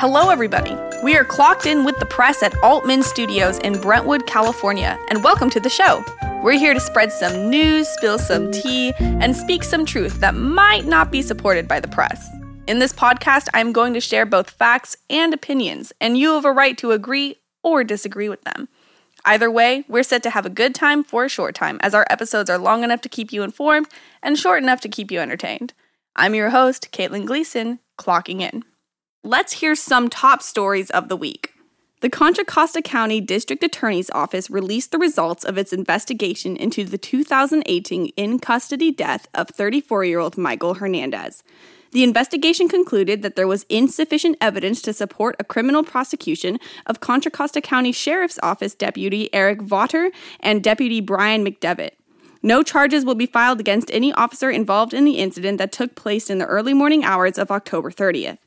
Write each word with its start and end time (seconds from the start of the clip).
Hello, 0.00 0.30
everybody. 0.30 0.76
We 1.02 1.16
are 1.16 1.24
clocked 1.24 1.66
in 1.66 1.84
with 1.84 1.98
the 1.98 2.06
press 2.06 2.40
at 2.44 2.56
Altman 2.62 3.02
Studios 3.02 3.58
in 3.58 3.80
Brentwood, 3.80 4.28
California, 4.28 4.96
and 5.10 5.24
welcome 5.24 5.50
to 5.50 5.58
the 5.58 5.68
show. 5.68 6.04
We're 6.40 6.56
here 6.56 6.72
to 6.72 6.78
spread 6.78 7.10
some 7.10 7.50
news, 7.50 7.88
spill 7.88 8.16
some 8.16 8.52
tea, 8.52 8.92
and 9.00 9.34
speak 9.34 9.64
some 9.64 9.84
truth 9.84 10.20
that 10.20 10.36
might 10.36 10.86
not 10.86 11.10
be 11.10 11.20
supported 11.20 11.66
by 11.66 11.80
the 11.80 11.88
press. 11.88 12.28
In 12.68 12.78
this 12.78 12.92
podcast, 12.92 13.48
I'm 13.54 13.72
going 13.72 13.92
to 13.92 14.00
share 14.00 14.24
both 14.24 14.50
facts 14.50 14.96
and 15.10 15.34
opinions, 15.34 15.92
and 16.00 16.16
you 16.16 16.34
have 16.34 16.44
a 16.44 16.52
right 16.52 16.78
to 16.78 16.92
agree 16.92 17.40
or 17.64 17.82
disagree 17.82 18.28
with 18.28 18.42
them. 18.42 18.68
Either 19.24 19.50
way, 19.50 19.84
we're 19.88 20.04
set 20.04 20.22
to 20.22 20.30
have 20.30 20.46
a 20.46 20.50
good 20.50 20.76
time 20.76 21.02
for 21.02 21.24
a 21.24 21.28
short 21.28 21.56
time, 21.56 21.76
as 21.82 21.92
our 21.92 22.06
episodes 22.08 22.48
are 22.48 22.56
long 22.56 22.84
enough 22.84 23.00
to 23.00 23.08
keep 23.08 23.32
you 23.32 23.42
informed 23.42 23.88
and 24.22 24.38
short 24.38 24.62
enough 24.62 24.80
to 24.82 24.88
keep 24.88 25.10
you 25.10 25.18
entertained. 25.18 25.74
I'm 26.14 26.36
your 26.36 26.50
host, 26.50 26.92
Caitlin 26.92 27.26
Gleason, 27.26 27.80
clocking 27.98 28.42
in. 28.42 28.62
Let's 29.28 29.60
hear 29.60 29.74
some 29.74 30.08
top 30.08 30.40
stories 30.40 30.88
of 30.88 31.10
the 31.10 31.16
week. 31.16 31.52
The 32.00 32.08
Contra 32.08 32.46
Costa 32.46 32.80
County 32.80 33.20
District 33.20 33.62
Attorney's 33.62 34.08
Office 34.12 34.48
released 34.48 34.90
the 34.90 34.96
results 34.96 35.44
of 35.44 35.58
its 35.58 35.70
investigation 35.70 36.56
into 36.56 36.82
the 36.82 36.96
2018 36.96 38.06
in 38.16 38.38
custody 38.38 38.90
death 38.90 39.28
of 39.34 39.50
34 39.50 40.06
year 40.06 40.18
old 40.18 40.38
Michael 40.38 40.76
Hernandez. 40.76 41.42
The 41.90 42.04
investigation 42.04 42.70
concluded 42.70 43.20
that 43.20 43.36
there 43.36 43.46
was 43.46 43.66
insufficient 43.68 44.38
evidence 44.40 44.80
to 44.80 44.94
support 44.94 45.36
a 45.38 45.44
criminal 45.44 45.82
prosecution 45.82 46.58
of 46.86 47.00
Contra 47.00 47.30
Costa 47.30 47.60
County 47.60 47.92
Sheriff's 47.92 48.38
Office 48.42 48.74
Deputy 48.74 49.28
Eric 49.34 49.60
Vaughter 49.60 50.10
and 50.40 50.64
Deputy 50.64 51.02
Brian 51.02 51.44
McDevitt. 51.44 51.90
No 52.42 52.62
charges 52.62 53.04
will 53.04 53.14
be 53.14 53.26
filed 53.26 53.60
against 53.60 53.90
any 53.92 54.10
officer 54.14 54.48
involved 54.48 54.94
in 54.94 55.04
the 55.04 55.18
incident 55.18 55.58
that 55.58 55.70
took 55.70 55.94
place 55.96 56.30
in 56.30 56.38
the 56.38 56.46
early 56.46 56.72
morning 56.72 57.04
hours 57.04 57.36
of 57.36 57.50
October 57.50 57.90
30th. 57.90 58.38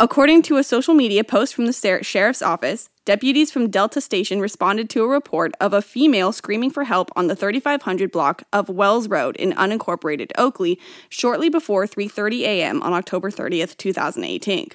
According 0.00 0.42
to 0.42 0.58
a 0.58 0.62
social 0.62 0.94
media 0.94 1.24
post 1.24 1.56
from 1.56 1.66
the 1.66 2.00
sheriff's 2.02 2.40
office, 2.40 2.88
deputies 3.04 3.50
from 3.50 3.68
Delta 3.68 4.00
Station 4.00 4.38
responded 4.38 4.88
to 4.90 5.02
a 5.02 5.08
report 5.08 5.54
of 5.60 5.72
a 5.72 5.82
female 5.82 6.30
screaming 6.30 6.70
for 6.70 6.84
help 6.84 7.10
on 7.16 7.26
the 7.26 7.34
3500 7.34 8.12
block 8.12 8.44
of 8.52 8.68
Wells 8.68 9.08
Road 9.08 9.34
in 9.34 9.52
unincorporated 9.54 10.30
Oakley 10.38 10.78
shortly 11.08 11.48
before 11.48 11.84
3:30 11.84 12.42
a.m. 12.42 12.80
on 12.80 12.92
October 12.92 13.28
30th, 13.28 13.76
2018. 13.76 14.68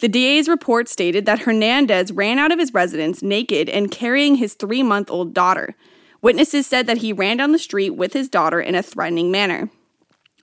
The 0.00 0.08
DA's 0.08 0.48
report 0.48 0.88
stated 0.88 1.24
that 1.26 1.40
Hernandez 1.40 2.10
ran 2.10 2.40
out 2.40 2.50
of 2.50 2.58
his 2.58 2.74
residence 2.74 3.22
naked 3.22 3.68
and 3.68 3.92
carrying 3.92 4.36
his 4.36 4.56
3-month-old 4.56 5.34
daughter. 5.34 5.76
Witnesses 6.20 6.66
said 6.66 6.88
that 6.88 6.98
he 6.98 7.12
ran 7.12 7.36
down 7.36 7.52
the 7.52 7.60
street 7.60 7.90
with 7.90 8.12
his 8.12 8.28
daughter 8.28 8.60
in 8.60 8.74
a 8.74 8.82
threatening 8.82 9.30
manner. 9.30 9.70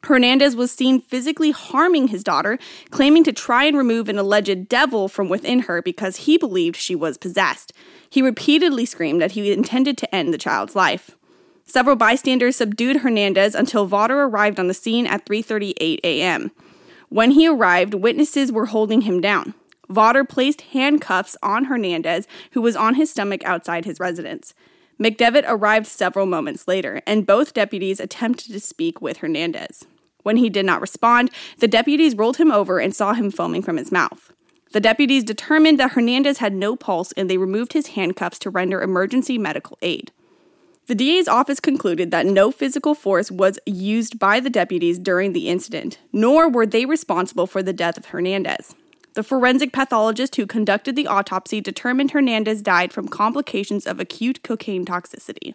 Hernandez 0.06 0.56
was 0.56 0.72
seen 0.72 1.02
physically 1.02 1.50
harming 1.50 2.10
his 2.10 2.24
daughter, 2.24 2.60
claiming 2.92 3.24
to 3.24 3.34
try 3.34 3.64
and 3.64 3.76
remove 3.76 4.08
an 4.08 4.20
alleged 4.20 4.70
devil 4.70 5.08
from 5.08 5.30
within 5.30 5.62
her 5.62 5.82
because 5.82 6.18
he 6.18 6.38
believed 6.38 6.76
she 6.76 6.94
was 6.94 7.18
possessed. 7.18 7.74
He 8.08 8.22
repeatedly 8.22 8.86
screamed 8.86 9.20
that 9.22 9.32
he 9.32 9.52
intended 9.52 9.98
to 9.98 10.16
end 10.16 10.32
the 10.32 10.38
child's 10.38 10.76
life. 10.76 11.18
Several 11.64 11.96
bystanders 11.96 12.56
subdued 12.56 12.98
Hernandez 12.98 13.56
until 13.56 13.88
Vaughter 13.88 14.22
arrived 14.22 14.60
on 14.60 14.68
the 14.68 14.76
scene 14.76 15.08
at 15.08 15.26
3:38 15.26 16.00
a.m. 16.04 16.52
When 17.10 17.32
he 17.32 17.48
arrived, 17.48 17.96
witnesses 17.96 18.52
were 18.52 18.68
holding 18.68 19.02
him 19.02 19.22
down. 19.22 19.56
Vaughter 19.90 20.24
placed 20.24 20.62
handcuffs 20.62 21.36
on 21.42 21.66
Hernandez, 21.66 22.28
who 22.52 22.62
was 22.62 22.76
on 22.76 22.94
his 22.94 23.10
stomach 23.10 23.44
outside 23.44 23.86
his 23.86 24.00
residence. 24.00 24.54
McDevitt 25.02 25.46
arrived 25.48 25.88
several 25.88 26.28
moments 26.28 26.68
later, 26.68 27.02
and 27.08 27.26
both 27.26 27.54
deputies 27.54 28.00
attempted 28.00 28.54
to 28.54 28.60
speak 28.60 29.02
with 29.02 29.18
Hernandez. 29.18 29.86
When 30.26 30.38
he 30.38 30.50
did 30.50 30.66
not 30.66 30.82
respond, 30.82 31.30
the 31.60 31.68
deputies 31.68 32.16
rolled 32.16 32.38
him 32.38 32.52
over 32.52 32.80
and 32.80 32.96
saw 32.96 33.14
him 33.14 33.30
foaming 33.30 33.62
from 33.62 33.78
his 33.78 33.92
mouth. 33.92 34.34
The 34.72 34.80
deputies 34.80 35.24
determined 35.24 35.80
that 35.80 35.92
Hernandez 35.92 36.40
had 36.40 36.52
no 36.52 36.76
pulse 36.76 37.12
and 37.12 37.30
they 37.30 37.38
removed 37.38 37.74
his 37.74 37.90
handcuffs 37.90 38.40
to 38.40 38.50
render 38.50 38.82
emergency 38.82 39.38
medical 39.38 39.78
aid. 39.84 40.12
The 40.88 40.96
DA's 40.96 41.28
office 41.28 41.60
concluded 41.60 42.10
that 42.10 42.26
no 42.26 42.50
physical 42.50 42.96
force 42.96 43.30
was 43.30 43.60
used 43.68 44.18
by 44.18 44.40
the 44.40 44.50
deputies 44.50 44.98
during 44.98 45.34
the 45.34 45.48
incident, 45.48 46.00
nor 46.12 46.50
were 46.50 46.66
they 46.66 46.88
responsible 46.88 47.46
for 47.46 47.62
the 47.62 47.72
death 47.72 47.96
of 47.96 48.06
Hernandez. 48.06 48.74
The 49.14 49.22
forensic 49.22 49.74
pathologist 49.74 50.38
who 50.38 50.48
conducted 50.48 50.96
the 50.96 51.06
autopsy 51.06 51.62
determined 51.62 52.12
Hernandez 52.12 52.64
died 52.64 52.92
from 52.92 53.10
complications 53.10 53.86
of 53.86 54.00
acute 54.00 54.42
cocaine 54.42 54.86
toxicity. 54.86 55.54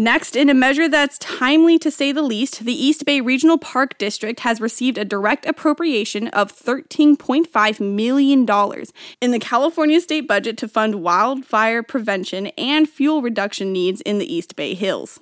Next, 0.00 0.36
in 0.36 0.48
a 0.48 0.54
measure 0.54 0.88
that's 0.88 1.18
timely 1.18 1.76
to 1.80 1.90
say 1.90 2.12
the 2.12 2.22
least, 2.22 2.60
the 2.64 2.72
East 2.72 3.04
Bay 3.04 3.20
Regional 3.20 3.58
Park 3.58 3.98
District 3.98 4.38
has 4.40 4.60
received 4.60 4.96
a 4.96 5.04
direct 5.04 5.44
appropriation 5.44 6.28
of 6.28 6.56
$13.5 6.56 7.80
million 7.80 8.46
in 9.20 9.30
the 9.32 9.40
California 9.40 10.00
state 10.00 10.28
budget 10.28 10.56
to 10.58 10.68
fund 10.68 11.02
wildfire 11.02 11.82
prevention 11.82 12.46
and 12.56 12.88
fuel 12.88 13.22
reduction 13.22 13.72
needs 13.72 14.00
in 14.02 14.18
the 14.18 14.32
East 14.32 14.54
Bay 14.54 14.74
Hills. 14.74 15.18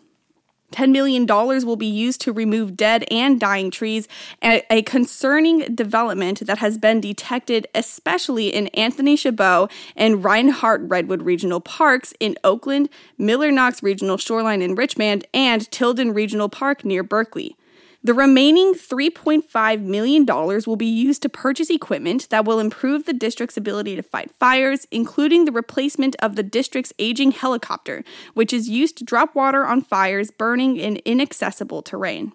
$10 0.72 0.90
million 0.90 1.26
will 1.26 1.76
be 1.76 1.86
used 1.86 2.20
to 2.22 2.32
remove 2.32 2.76
dead 2.76 3.04
and 3.10 3.38
dying 3.38 3.70
trees, 3.70 4.08
a 4.42 4.82
concerning 4.82 5.74
development 5.74 6.46
that 6.46 6.58
has 6.58 6.78
been 6.78 7.00
detected 7.00 7.66
especially 7.74 8.48
in 8.48 8.66
Anthony 8.68 9.16
Chabot 9.16 9.70
and 9.94 10.24
Reinhardt 10.24 10.80
Redwood 10.82 11.22
Regional 11.22 11.60
Parks 11.60 12.12
in 12.20 12.36
Oakland, 12.44 12.88
Miller 13.18 13.50
Knox 13.50 13.82
Regional 13.82 14.16
Shoreline 14.16 14.62
in 14.62 14.74
Richmond, 14.74 15.26
and 15.32 15.70
Tilden 15.70 16.12
Regional 16.12 16.48
Park 16.48 16.84
near 16.84 17.02
Berkeley. 17.02 17.56
The 18.04 18.14
remaining 18.14 18.74
$3.5 18.74 19.80
million 19.82 20.26
will 20.26 20.76
be 20.76 20.86
used 20.86 21.22
to 21.22 21.28
purchase 21.28 21.70
equipment 21.70 22.28
that 22.30 22.44
will 22.44 22.60
improve 22.60 23.04
the 23.04 23.12
district's 23.12 23.56
ability 23.56 23.96
to 23.96 24.02
fight 24.02 24.30
fires, 24.38 24.86
including 24.90 25.44
the 25.44 25.52
replacement 25.52 26.14
of 26.20 26.36
the 26.36 26.42
district's 26.42 26.92
aging 26.98 27.32
helicopter, 27.32 28.04
which 28.34 28.52
is 28.52 28.68
used 28.68 28.96
to 28.98 29.04
drop 29.04 29.34
water 29.34 29.64
on 29.64 29.80
fires 29.80 30.30
burning 30.30 30.76
in 30.76 30.96
inaccessible 31.04 31.82
terrain. 31.82 32.32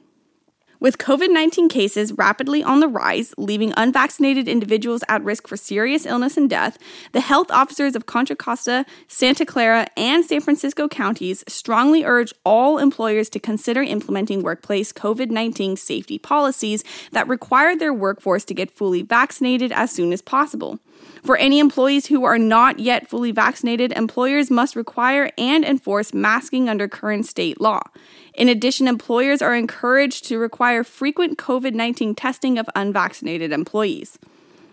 With 0.81 0.97
COVID 0.97 1.30
19 1.30 1.69
cases 1.69 2.12
rapidly 2.14 2.64
on 2.64 2.80
the 2.80 2.88
rise, 2.88 3.36
leaving 3.38 3.72
unvaccinated 3.78 4.47
individuals 4.47 5.03
at 5.08 5.24
risk 5.24 5.47
for 5.47 5.56
serious 5.56 6.08
illness 6.08 6.38
and 6.38 6.50
death, 6.50 6.80
the 7.12 7.22
health 7.22 7.52
officers 7.52 7.96
of 7.96 8.08
Contra 8.08 8.36
Costa, 8.36 8.88
Santa 9.08 9.46
Clara, 9.46 9.86
and 9.96 10.25
San 10.25 10.41
Francisco 10.41 10.88
counties 10.88 11.44
strongly 11.47 12.03
urge 12.03 12.34
all 12.44 12.80
employers 12.80 13.30
to 13.30 13.40
consider 13.40 13.84
implementing 13.84 14.41
workplace 14.41 14.91
COVID 14.91 15.30
19 15.30 15.78
safety 15.78 16.18
policies 16.18 16.84
that 17.12 17.28
require 17.28 17.75
their 17.75 17.94
workforce 17.94 18.44
to 18.46 18.56
get 18.56 18.72
fully 18.72 19.03
vaccinated 19.03 19.72
as 19.72 19.91
soon 19.91 20.12
as 20.12 20.24
possible. 20.24 20.80
For 21.23 21.38
any 21.38 21.59
employees 21.59 22.07
who 22.07 22.23
are 22.23 22.39
not 22.39 22.79
yet 22.79 23.07
fully 23.07 23.31
vaccinated, 23.31 23.91
employers 23.91 24.50
must 24.50 24.75
require 24.75 25.31
and 25.38 25.63
enforce 25.63 26.13
masking 26.13 26.67
under 26.67 26.88
current 26.88 27.25
state 27.25 27.62
law. 27.62 27.81
In 28.34 28.50
addition, 28.50 28.88
employers 28.88 29.41
are 29.41 29.56
encouraged 29.56 30.25
to 30.25 30.38
require 30.38 30.84
frequent 30.84 31.38
COVID 31.38 31.73
19 31.73 32.16
testing 32.16 32.57
of 32.57 32.69
unvaccinated 32.75 33.51
employees. 33.51 34.17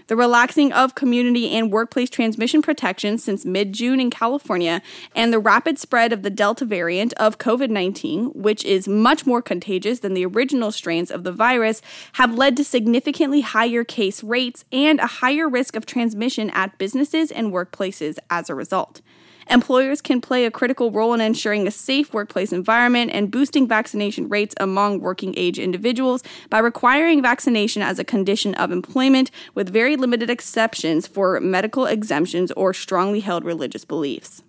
The 0.08 0.16
relaxing 0.16 0.72
of 0.72 0.94
community 0.94 1.50
and 1.50 1.70
workplace 1.70 2.08
transmission 2.08 2.62
protections 2.62 3.22
since 3.22 3.44
mid 3.44 3.74
June 3.74 4.00
in 4.00 4.08
California 4.08 4.80
and 5.14 5.30
the 5.30 5.38
rapid 5.38 5.78
spread 5.78 6.14
of 6.14 6.22
the 6.22 6.30
Delta 6.30 6.64
variant 6.64 7.12
of 7.14 7.36
COVID 7.36 7.68
19, 7.68 8.28
which 8.28 8.64
is 8.64 8.88
much 8.88 9.26
more 9.26 9.42
contagious 9.42 9.98
than 10.00 10.14
the 10.14 10.24
original 10.24 10.72
strains 10.72 11.10
of 11.10 11.24
the 11.24 11.32
virus, 11.32 11.82
have 12.14 12.32
led 12.32 12.56
to 12.56 12.64
significantly 12.64 13.42
higher 13.42 13.84
case 13.84 14.24
rates 14.24 14.64
and 14.72 14.98
a 14.98 15.06
higher 15.06 15.46
risk 15.46 15.76
of 15.76 15.84
transmission 15.84 16.48
at 16.50 16.78
businesses 16.78 17.30
and 17.30 17.52
workplaces 17.52 18.16
as 18.30 18.48
a 18.48 18.54
result. 18.54 19.02
Employers 19.50 20.02
can 20.02 20.20
play 20.20 20.44
a 20.44 20.50
critical 20.50 20.90
role 20.90 21.14
in 21.14 21.22
ensuring 21.22 21.66
a 21.66 21.70
safe 21.70 22.12
workplace 22.12 22.52
environment 22.52 23.10
and 23.14 23.30
boosting 23.30 23.66
vaccination 23.66 24.28
rates 24.28 24.54
among 24.60 25.00
working 25.00 25.32
age 25.38 25.58
individuals 25.58 26.22
by 26.50 26.58
requiring 26.58 27.22
vaccination 27.22 27.80
as 27.80 27.98
a 27.98 28.04
condition 28.04 28.54
of 28.56 28.70
employment 28.70 29.30
with 29.54 29.70
very 29.70 29.96
limited 29.96 30.28
exceptions 30.28 31.06
for 31.06 31.40
medical 31.40 31.86
exemptions 31.86 32.52
or 32.52 32.74
strongly 32.74 33.20
held 33.20 33.42
religious 33.42 33.86
beliefs. 33.86 34.42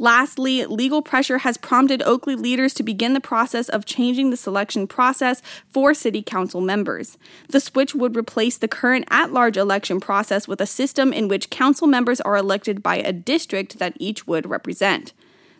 Lastly, 0.00 0.64
legal 0.64 1.02
pressure 1.02 1.38
has 1.38 1.58
prompted 1.58 2.02
Oakley 2.02 2.36
leaders 2.36 2.72
to 2.74 2.84
begin 2.84 3.14
the 3.14 3.20
process 3.20 3.68
of 3.68 3.84
changing 3.84 4.30
the 4.30 4.36
selection 4.36 4.86
process 4.86 5.42
for 5.68 5.92
city 5.92 6.22
council 6.22 6.60
members. 6.60 7.18
The 7.48 7.58
switch 7.58 7.96
would 7.96 8.16
replace 8.16 8.58
the 8.58 8.68
current 8.68 9.06
at 9.10 9.32
large 9.32 9.56
election 9.56 9.98
process 9.98 10.46
with 10.46 10.60
a 10.60 10.66
system 10.66 11.12
in 11.12 11.26
which 11.26 11.50
council 11.50 11.88
members 11.88 12.20
are 12.20 12.36
elected 12.36 12.80
by 12.80 12.96
a 12.96 13.12
district 13.12 13.80
that 13.80 13.96
each 13.98 14.24
would 14.26 14.48
represent. 14.48 15.12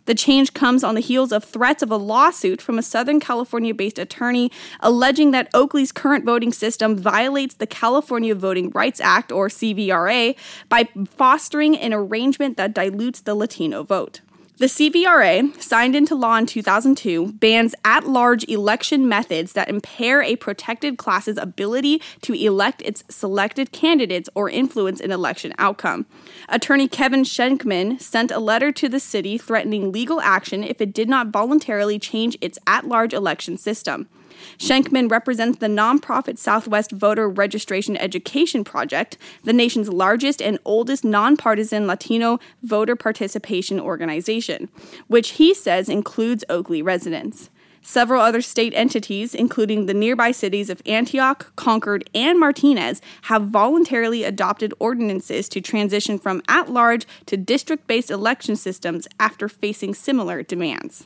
The 0.05 0.15
change 0.15 0.53
comes 0.53 0.83
on 0.85 0.95
the 0.95 1.01
heels 1.01 1.31
of 1.33 1.43
threats 1.43 1.83
of 1.83 1.91
a 1.91 1.97
lawsuit 1.97 2.61
from 2.61 2.79
a 2.79 2.81
Southern 2.81 3.19
California 3.19 3.73
based 3.75 3.99
attorney 3.99 4.51
alleging 4.79 5.31
that 5.31 5.49
Oakley's 5.53 5.91
current 5.91 6.25
voting 6.25 6.53
system 6.53 6.97
violates 6.97 7.55
the 7.55 7.67
California 7.67 8.33
Voting 8.33 8.71
Rights 8.71 9.01
Act, 9.01 9.31
or 9.31 9.49
CVRA, 9.49 10.35
by 10.67 10.87
fostering 11.09 11.77
an 11.77 11.93
arrangement 11.93 12.57
that 12.57 12.73
dilutes 12.73 13.21
the 13.21 13.35
Latino 13.35 13.83
vote. 13.83 14.21
The 14.59 14.65
CVRA, 14.65 15.55
signed 15.61 15.95
into 15.95 16.15
law 16.15 16.35
in 16.35 16.45
2002, 16.45 17.31
bans 17.31 17.75
at 17.85 18.09
large 18.09 18.43
election 18.49 19.07
methods 19.07 19.53
that 19.53 19.69
impair 19.69 20.21
a 20.21 20.35
protected 20.35 20.97
class's 20.97 21.37
ability 21.37 22.01
to 22.23 22.33
elect 22.33 22.81
its 22.81 23.05
selected 23.07 23.71
candidates 23.71 24.29
or 24.35 24.49
influence 24.49 24.99
an 24.99 25.11
election 25.11 25.53
outcome. 25.57 26.07
Attorney 26.49 26.89
Kevin 26.89 27.23
Shenkman 27.23 28.01
sent 28.01 28.31
a 28.31 28.39
letter 28.39 28.73
to 28.73 28.89
the 28.89 28.99
city 28.99 29.37
threatening 29.37 29.93
legal 29.93 30.19
action 30.19 30.65
if 30.65 30.81
it 30.81 30.91
did 30.91 31.07
not 31.07 31.27
voluntarily 31.27 31.97
change 31.97 32.37
its 32.41 32.59
at 32.67 32.85
large 32.85 33.13
election 33.13 33.57
system. 33.57 34.09
Shenkman 34.57 35.09
represents 35.09 35.59
the 35.59 35.67
nonprofit 35.67 36.37
Southwest 36.37 36.91
Voter 36.91 37.29
Registration 37.29 37.97
Education 37.97 38.63
Project, 38.63 39.17
the 39.43 39.53
nation's 39.53 39.89
largest 39.89 40.41
and 40.41 40.59
oldest 40.65 41.03
nonpartisan 41.03 41.87
Latino 41.87 42.39
voter 42.63 42.95
participation 42.95 43.79
organization, 43.79 44.69
which 45.07 45.31
he 45.31 45.53
says 45.53 45.89
includes 45.89 46.43
Oakley 46.49 46.81
residents. 46.81 47.49
Several 47.81 48.21
other 48.21 48.41
state 48.41 48.73
entities, 48.75 49.33
including 49.33 49.85
the 49.85 49.93
nearby 49.93 50.31
cities 50.31 50.69
of 50.69 50.81
Antioch, 50.85 51.55
Concord, 51.55 52.09
and 52.13 52.39
Martinez, 52.39 53.01
have 53.23 53.47
voluntarily 53.47 54.23
adopted 54.23 54.73
ordinances 54.79 55.47
to 55.49 55.61
transition 55.61 56.19
from 56.19 56.41
at 56.47 56.69
large 56.69 57.07
to 57.25 57.37
district 57.37 57.87
based 57.87 58.11
election 58.11 58.55
systems 58.55 59.07
after 59.19 59.47
facing 59.47 59.93
similar 59.93 60.43
demands. 60.43 61.05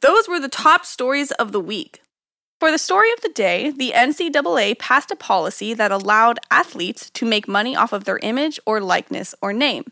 Those 0.00 0.28
were 0.28 0.40
the 0.40 0.48
top 0.48 0.86
stories 0.86 1.30
of 1.32 1.52
the 1.52 1.60
week. 1.60 2.00
For 2.58 2.70
the 2.70 2.78
story 2.78 3.12
of 3.12 3.20
the 3.20 3.28
day, 3.30 3.70
the 3.70 3.92
NCAA 3.94 4.78
passed 4.78 5.10
a 5.10 5.16
policy 5.16 5.74
that 5.74 5.92
allowed 5.92 6.38
athletes 6.50 7.10
to 7.10 7.26
make 7.26 7.48
money 7.48 7.76
off 7.76 7.92
of 7.92 8.04
their 8.04 8.18
image 8.18 8.58
or 8.66 8.80
likeness 8.80 9.34
or 9.42 9.52
name. 9.52 9.84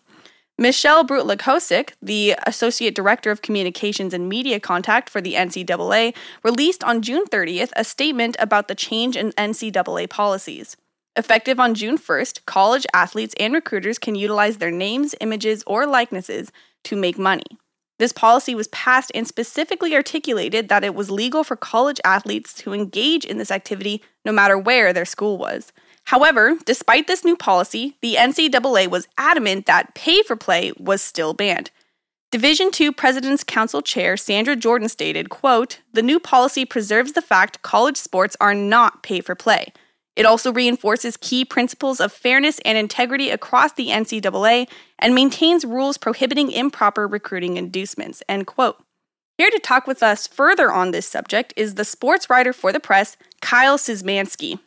Michelle 0.61 1.05
Brutlag 1.05 1.93
the 2.03 2.35
Associate 2.47 2.95
Director 2.95 3.31
of 3.31 3.43
Communications 3.43 4.13
and 4.13 4.29
Media 4.29 4.59
Contact 4.59 5.09
for 5.09 5.21
the 5.21 5.35
NCAA, 5.35 6.15
released 6.43 6.83
on 6.83 7.01
June 7.01 7.25
30th 7.27 7.71
a 7.77 7.85
statement 7.85 8.37
about 8.41 8.67
the 8.67 8.75
change 8.75 9.17
in 9.17 9.31
NCAA 9.33 10.11
policies. 10.11 10.77
Effective 11.17 11.61
on 11.61 11.75
June 11.75 11.99
1st, 11.99 12.45
college 12.45 12.87
athletes 12.93 13.35
and 13.39 13.55
recruiters 13.55 13.99
can 13.99 14.15
utilize 14.15 14.57
their 14.57 14.71
names, 14.71 15.15
images, 15.21 15.63
or 15.67 15.87
likenesses 15.87 16.51
to 16.85 16.97
make 16.97 17.19
money. 17.19 17.59
This 17.99 18.13
policy 18.13 18.55
was 18.55 18.69
passed 18.69 19.11
and 19.15 19.27
specifically 19.27 19.95
articulated 19.95 20.69
that 20.69 20.85
it 20.85 20.95
was 20.95 21.11
legal 21.11 21.43
for 21.43 21.57
college 21.57 22.01
athletes 22.05 22.55
to 22.55 22.73
engage 22.73 23.25
in 23.25 23.39
this 23.39 23.51
activity 23.51 24.03
no 24.25 24.33
matter 24.33 24.57
where 24.57 24.93
their 24.93 25.05
school 25.05 25.37
was. 25.37 25.73
However, 26.05 26.57
despite 26.65 27.07
this 27.07 27.25
new 27.25 27.37
policy, 27.37 27.97
the 28.01 28.15
NCAA 28.15 28.89
was 28.89 29.09
adamant 29.19 29.67
that 29.67 29.95
pay 29.95 30.23
for 30.23 30.37
play 30.37 30.73
was 30.79 31.03
still 31.03 31.35
banned. 31.35 31.71
Division 32.31 32.71
II 32.79 32.93
President's 32.93 33.43
Council 33.43 33.83
Chair 33.83 34.17
Sandra 34.17 34.55
Jordan 34.55 34.89
stated, 34.89 35.29
quote, 35.29 35.81
"The 35.93 36.03
new 36.03 36.21
policy 36.21 36.65
preserves 36.65 37.13
the 37.13 37.23
fact 37.23 37.63
college 37.63 37.97
sports 37.97 38.37
are 38.41 38.55
not 38.55 39.03
pay 39.03 39.21
for 39.21 39.35
play. 39.35 39.73
It 40.19 40.27
also 40.27 40.53
reinforces 40.53 41.17
key 41.17 41.45
principles 41.45 42.01
of 42.01 42.13
fairness 42.13 42.59
and 42.65 42.77
integrity 42.77 43.31
across 43.31 43.73
the 43.73 43.91
NCAA 43.91 44.69
and 44.99 45.15
maintains 45.15 45.65
rules 45.65 45.97
prohibiting 45.97 46.51
improper 46.51 47.07
recruiting 47.07 47.57
inducements. 47.57 48.21
End 48.29 48.49
quote. 48.49 48.83
Here 49.37 49.49
to 49.49 49.61
talk 49.61 49.87
with 49.87 50.03
us 50.03 50.27
further 50.27 50.73
on 50.73 50.91
this 50.91 51.07
subject 51.07 51.55
is 51.57 51.77
the 51.77 51.85
sports 51.85 52.29
writer 52.29 52.53
for 52.53 52.73
the 52.73 52.81
press, 52.81 53.17
Kyle 53.41 53.79
Szymanski. 53.79 54.59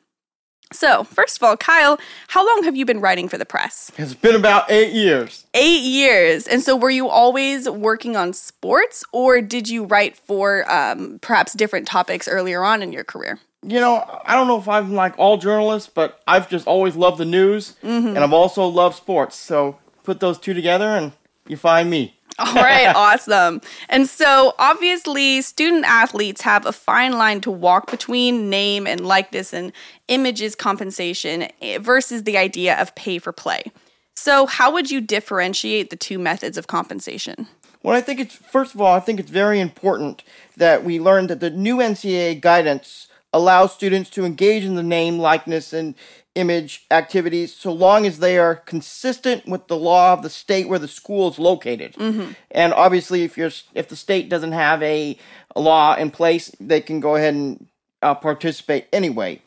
So, 0.71 1.03
first 1.03 1.36
of 1.36 1.44
all, 1.44 1.57
Kyle, 1.57 2.00
how 2.30 2.47
long 2.47 2.63
have 2.63 2.77
you 2.77 2.86
been 2.86 3.01
writing 3.01 3.27
for 3.27 3.38
the 3.38 3.45
press? 3.45 3.92
It's 3.97 4.13
been 4.13 4.38
about 4.38 4.71
eight 4.71 4.94
years. 4.94 5.45
Eight 5.54 5.81
years. 5.81 6.47
And 6.47 6.62
so, 6.62 6.77
were 6.77 6.89
you 6.89 7.09
always 7.09 7.69
working 7.69 8.15
on 8.15 8.31
sports, 8.31 9.04
or 9.12 9.42
did 9.42 9.68
you 9.68 9.83
write 9.83 10.15
for 10.15 10.63
um, 10.71 11.19
perhaps 11.21 11.51
different 11.51 11.89
topics 11.89 12.30
earlier 12.30 12.63
on 12.63 12.81
in 12.81 12.94
your 12.94 13.04
career? 13.04 13.38
You 13.63 13.80
know, 13.80 14.22
I 14.25 14.36
don't 14.36 14.48
know 14.48 14.58
if 14.58 14.68
I'm 14.68 14.94
like 14.94 15.18
all 15.19 15.38
journalists, 15.38 15.90
but 15.94 16.22
I've 16.28 16.50
just 16.50 16.68
always 16.68 16.96
loved 16.96 17.18
the 17.18 17.25
news, 17.25 17.75
mm-hmm. 17.84 18.08
and 18.08 18.19
I've 18.19 18.34
also 18.34 18.66
loved 18.66 18.96
sports. 18.96 19.36
So 19.36 19.78
put 20.04 20.19
those 20.19 20.40
two 20.40 20.54
together, 20.54 20.88
and 20.88 21.12
you 21.48 21.58
find 21.58 21.90
me. 21.90 22.18
All 22.40 22.56
right, 22.56 22.88
awesome. 22.96 23.62
And 23.90 24.08
so, 24.08 24.56
obviously, 24.58 25.42
student 25.42 25.84
athletes 25.86 26.42
have 26.42 26.66
a 26.66 26.72
fine 26.72 27.12
line 27.12 27.42
to 27.42 27.52
walk 27.52 27.92
between 27.92 28.50
name 28.50 28.88
and 28.88 29.06
likeness 29.06 29.54
and 29.54 29.74
images 30.07 30.56
compensation 30.56 31.50
versus 31.81 32.24
the 32.24 32.38
idea 32.38 32.81
of 32.81 32.96
pay 32.96 33.19
for 33.19 33.34
play. 33.34 33.72
So, 34.16 34.46
how 34.46 34.72
would 34.72 34.90
you 34.90 35.02
differentiate 35.02 35.90
the 35.90 35.98
two 35.98 36.18
methods 36.18 36.57
of 36.57 36.68
compensation? 36.68 37.48
Well, 37.84 37.96
I 37.96 38.02
think 38.02 38.19
it's 38.19 38.36
first 38.36 38.74
of 38.74 38.81
all, 38.81 38.96
I 38.96 39.02
think 39.02 39.19
it's 39.19 39.30
very 39.30 39.60
important 39.60 40.24
that 40.56 40.84
we 40.84 41.00
learn 41.00 41.28
that 41.28 41.42
the 41.42 41.50
new 41.50 41.78
NCAA 41.78 42.40
guidance 42.40 43.07
allows 43.33 43.74
students 43.74 44.10
to 44.12 44.25
engage 44.25 44.63
in 44.63 44.75
the 44.75 44.83
name, 44.83 45.18
likeness, 45.18 45.74
and 45.74 45.95
image 46.36 46.86
activities 46.92 47.54
so 47.54 47.74
long 47.74 48.06
as 48.06 48.19
they 48.19 48.38
are 48.38 48.56
consistent 48.56 49.45
with 49.45 49.68
the 49.68 49.75
law 49.78 50.13
of 50.13 50.24
the 50.24 50.30
state 50.30 50.69
where 50.69 50.80
the 50.80 50.88
school 50.88 51.30
is 51.30 51.38
located. 51.38 51.94
Mm-hmm. 51.94 52.31
And 52.51 52.74
obviously, 52.74 53.24
if 53.24 53.38
you're 53.38 53.51
if 53.74 53.88
the 53.89 53.95
state 53.95 54.30
doesn't 54.30 54.54
have 54.54 54.81
a, 54.81 55.18
a 55.56 55.62
law 55.62 55.95
in 55.95 56.12
place, 56.12 56.51
they 56.60 56.81
can 56.81 57.00
go 57.00 57.16
ahead 57.16 57.33
and 57.33 57.68
uh, 58.01 58.16
participate 58.16 58.88
anyway. 58.94 59.42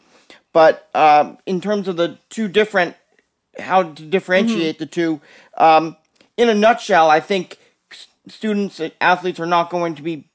But 0.52 0.88
um, 0.94 1.38
in 1.46 1.60
terms 1.60 1.88
of 1.88 1.96
the 1.96 2.18
two 2.28 2.48
different, 2.48 2.96
how 3.58 3.82
to 3.82 4.02
differentiate 4.02 4.76
mm-hmm. 4.76 4.84
the 4.84 4.86
two, 4.86 5.20
um, 5.56 5.96
in 6.36 6.48
a 6.48 6.54
nutshell, 6.54 7.10
I 7.10 7.20
think 7.20 7.58
students, 8.28 8.80
athletes 9.00 9.40
are 9.40 9.46
not 9.46 9.70
going 9.70 9.94
to 9.96 10.02
be 10.02 10.30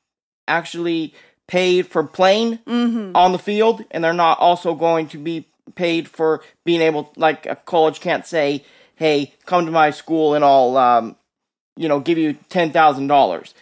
actually 0.48 1.14
paid 1.50 1.88
for 1.88 2.04
playing 2.04 2.60
mm-hmm. 2.60 3.16
on 3.16 3.32
the 3.32 3.40
field, 3.40 3.84
and 3.90 4.04
they're 4.04 4.14
not 4.14 4.40
also 4.40 4.76
going 4.76 5.08
to 5.08 5.18
be 5.18 5.48
paid 5.74 6.08
for 6.08 6.42
being 6.64 6.80
able, 6.80 7.12
like 7.18 7.48
a 7.48 7.56
college 7.56 8.00
can't 8.00 8.26
say, 8.26 8.64
"Hey, 8.96 9.34
come 9.46 9.66
to 9.66 9.72
my 9.72 9.90
school 9.90 10.36
and 10.36 10.46
I'll, 10.46 10.78
um, 10.78 11.16
you 11.76 11.90
know, 11.90 12.00
give 12.00 12.18
you 12.18 12.34
ten 12.50 12.72
thousand 12.72 13.08
dollars." 13.08 13.56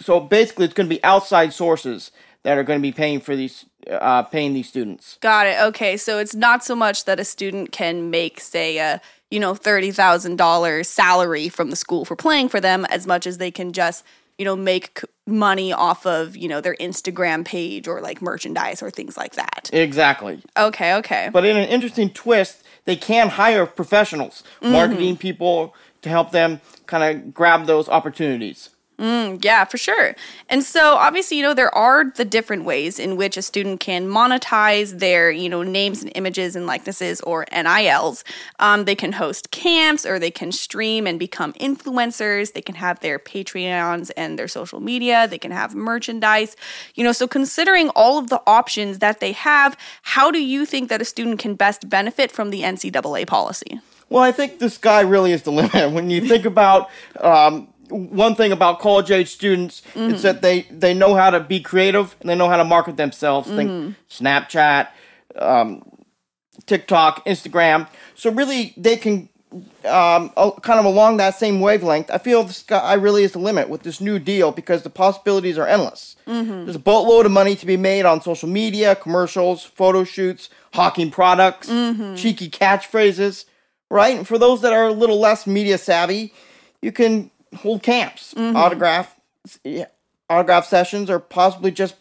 So 0.00 0.18
basically, 0.18 0.64
it's 0.64 0.74
going 0.74 0.88
to 0.88 0.94
be 0.94 1.04
outside 1.04 1.52
sources 1.52 2.10
that 2.42 2.56
are 2.56 2.64
going 2.64 2.78
to 2.78 2.82
be 2.82 2.92
paying 2.92 3.20
for 3.20 3.36
these 3.36 3.66
uh, 3.90 4.22
paying 4.22 4.54
these 4.54 4.68
students. 4.68 5.18
Got 5.20 5.46
it. 5.46 5.60
Okay, 5.60 5.98
so 5.98 6.18
it's 6.18 6.34
not 6.34 6.64
so 6.64 6.74
much 6.74 7.04
that 7.04 7.20
a 7.20 7.24
student 7.24 7.70
can 7.70 8.10
make, 8.10 8.40
say, 8.40 8.78
a 8.78 8.98
you 9.30 9.38
know 9.38 9.54
thirty 9.54 9.90
thousand 9.90 10.36
dollars 10.36 10.88
salary 10.88 11.50
from 11.50 11.68
the 11.68 11.76
school 11.76 12.06
for 12.06 12.16
playing 12.16 12.48
for 12.48 12.60
them, 12.62 12.86
as 12.86 13.06
much 13.06 13.26
as 13.26 13.36
they 13.36 13.50
can 13.50 13.72
just 13.74 14.04
you 14.40 14.44
know, 14.46 14.56
make 14.56 15.02
money 15.30 15.72
off 15.72 16.06
of, 16.06 16.36
you 16.36 16.48
know, 16.48 16.60
their 16.60 16.76
Instagram 16.76 17.44
page 17.44 17.88
or 17.88 18.00
like 18.00 18.20
merchandise 18.20 18.82
or 18.82 18.90
things 18.90 19.16
like 19.16 19.34
that. 19.34 19.70
Exactly. 19.72 20.42
Okay, 20.56 20.94
okay. 20.96 21.30
But 21.32 21.44
in 21.44 21.56
an 21.56 21.68
interesting 21.68 22.10
twist, 22.10 22.62
they 22.84 22.96
can 22.96 23.28
hire 23.28 23.66
professionals, 23.66 24.42
mm-hmm. 24.60 24.72
marketing 24.72 25.16
people 25.16 25.74
to 26.02 26.08
help 26.08 26.30
them 26.32 26.60
kind 26.86 27.04
of 27.04 27.34
grab 27.34 27.66
those 27.66 27.88
opportunities. 27.88 28.70
Mm, 29.00 29.42
yeah, 29.42 29.64
for 29.64 29.78
sure. 29.78 30.14
And 30.50 30.62
so 30.62 30.94
obviously, 30.96 31.38
you 31.38 31.42
know, 31.42 31.54
there 31.54 31.74
are 31.74 32.10
the 32.10 32.24
different 32.24 32.64
ways 32.64 32.98
in 32.98 33.16
which 33.16 33.38
a 33.38 33.42
student 33.42 33.80
can 33.80 34.06
monetize 34.06 34.98
their, 34.98 35.30
you 35.30 35.48
know, 35.48 35.62
names 35.62 36.02
and 36.02 36.12
images 36.14 36.54
and 36.54 36.66
likenesses 36.66 37.22
or 37.22 37.46
NILs. 37.50 38.24
Um, 38.58 38.84
they 38.84 38.94
can 38.94 39.12
host 39.12 39.52
camps 39.52 40.04
or 40.04 40.18
they 40.18 40.30
can 40.30 40.52
stream 40.52 41.06
and 41.06 41.18
become 41.18 41.54
influencers. 41.54 42.52
They 42.52 42.60
can 42.60 42.74
have 42.74 43.00
their 43.00 43.18
Patreons 43.18 44.10
and 44.18 44.38
their 44.38 44.48
social 44.48 44.80
media. 44.80 45.26
They 45.26 45.38
can 45.38 45.50
have 45.50 45.74
merchandise. 45.74 46.54
You 46.94 47.02
know, 47.02 47.12
so 47.12 47.26
considering 47.26 47.88
all 47.90 48.18
of 48.18 48.28
the 48.28 48.42
options 48.46 48.98
that 48.98 49.20
they 49.20 49.32
have, 49.32 49.78
how 50.02 50.30
do 50.30 50.44
you 50.44 50.66
think 50.66 50.90
that 50.90 51.00
a 51.00 51.06
student 51.06 51.38
can 51.38 51.54
best 51.54 51.88
benefit 51.88 52.30
from 52.30 52.50
the 52.50 52.60
NCAA 52.60 53.26
policy? 53.26 53.80
Well, 54.10 54.22
I 54.22 54.32
think 54.32 54.58
the 54.58 54.68
sky 54.68 55.00
really 55.00 55.32
is 55.32 55.42
the 55.42 55.52
limit. 55.52 55.92
When 55.92 56.10
you 56.10 56.20
think 56.20 56.44
about 56.44 56.90
um, 57.18 57.68
one 57.90 58.34
thing 58.34 58.52
about 58.52 58.78
college 58.80 59.10
age 59.10 59.28
students 59.28 59.82
mm-hmm. 59.94 60.14
is 60.14 60.22
that 60.22 60.42
they 60.42 60.62
they 60.70 60.94
know 60.94 61.14
how 61.14 61.30
to 61.30 61.40
be 61.40 61.60
creative 61.60 62.16
and 62.20 62.28
they 62.28 62.34
know 62.34 62.48
how 62.48 62.56
to 62.56 62.64
market 62.64 62.96
themselves. 62.96 63.48
Mm-hmm. 63.48 63.56
Think 63.56 63.96
Snapchat, 64.08 64.88
um, 65.36 65.82
TikTok, 66.66 67.24
Instagram. 67.26 67.88
So 68.14 68.30
really, 68.30 68.74
they 68.76 68.96
can 68.96 69.28
um, 69.84 70.30
kind 70.30 70.78
of 70.78 70.84
along 70.84 71.16
that 71.16 71.34
same 71.34 71.60
wavelength. 71.60 72.10
I 72.10 72.18
feel 72.18 72.44
the 72.44 72.52
sky 72.52 72.94
really 72.94 73.24
is 73.24 73.32
the 73.32 73.40
limit 73.40 73.68
with 73.68 73.82
this 73.82 74.00
new 74.00 74.18
deal 74.18 74.52
because 74.52 74.82
the 74.82 74.90
possibilities 74.90 75.58
are 75.58 75.66
endless. 75.66 76.16
Mm-hmm. 76.26 76.64
There's 76.64 76.76
a 76.76 76.80
boatload 76.80 77.26
of 77.26 77.32
money 77.32 77.56
to 77.56 77.66
be 77.66 77.76
made 77.76 78.04
on 78.04 78.20
social 78.20 78.48
media, 78.48 78.94
commercials, 78.94 79.64
photo 79.64 80.04
shoots, 80.04 80.50
hawking 80.74 81.10
products, 81.10 81.68
mm-hmm. 81.68 82.14
cheeky 82.14 82.48
catchphrases. 82.48 83.46
Right, 83.92 84.16
and 84.16 84.28
for 84.28 84.38
those 84.38 84.62
that 84.62 84.72
are 84.72 84.86
a 84.86 84.92
little 84.92 85.18
less 85.18 85.48
media 85.48 85.76
savvy, 85.76 86.32
you 86.80 86.92
can 86.92 87.32
hold 87.56 87.82
camps, 87.82 88.34
mm-hmm. 88.34 88.56
autograph 88.56 89.16
autograph 90.28 90.66
sessions, 90.66 91.10
or 91.10 91.18
possibly 91.18 91.70
just 91.70 91.96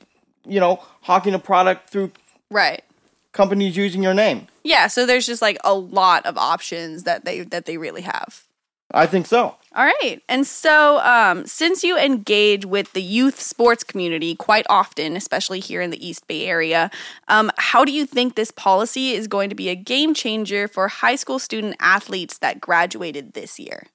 you 0.45 0.59
know 0.59 0.81
hawking 1.01 1.33
a 1.33 1.39
product 1.39 1.89
through 1.89 2.11
right 2.51 2.83
companies 3.31 3.77
using 3.77 4.03
your 4.03 4.13
name. 4.13 4.47
Yeah, 4.63 4.87
so 4.87 5.05
there's 5.05 5.25
just 5.25 5.41
like 5.41 5.57
a 5.63 5.73
lot 5.73 6.25
of 6.25 6.37
options 6.37 7.03
that 7.03 7.25
they 7.25 7.41
that 7.41 7.65
they 7.65 7.77
really 7.77 8.01
have. 8.01 8.43
I 8.91 9.05
think 9.05 9.27
so. 9.27 9.55
All 9.75 9.85
right. 9.85 10.19
And 10.27 10.47
so, 10.47 10.99
um, 11.01 11.45
since 11.45 11.83
you 11.83 11.95
engage 11.95 12.65
with 12.65 12.93
the 12.93 13.03
youth 13.03 13.39
sports 13.39 13.83
community 13.83 14.33
quite 14.35 14.65
often, 14.67 15.15
especially 15.15 15.59
here 15.59 15.79
in 15.79 15.91
the 15.91 16.05
East 16.05 16.27
Bay 16.27 16.47
area, 16.47 16.89
um, 17.27 17.51
how 17.57 17.85
do 17.85 17.91
you 17.91 18.07
think 18.07 18.33
this 18.33 18.49
policy 18.49 19.11
is 19.11 19.27
going 19.27 19.49
to 19.49 19.55
be 19.55 19.69
a 19.69 19.75
game 19.75 20.15
changer 20.15 20.67
for 20.67 20.87
high 20.87 21.15
school 21.15 21.37
student 21.37 21.75
athletes 21.79 22.39
that 22.39 22.59
graduated 22.59 23.33
this 23.33 23.59
year? 23.59 23.85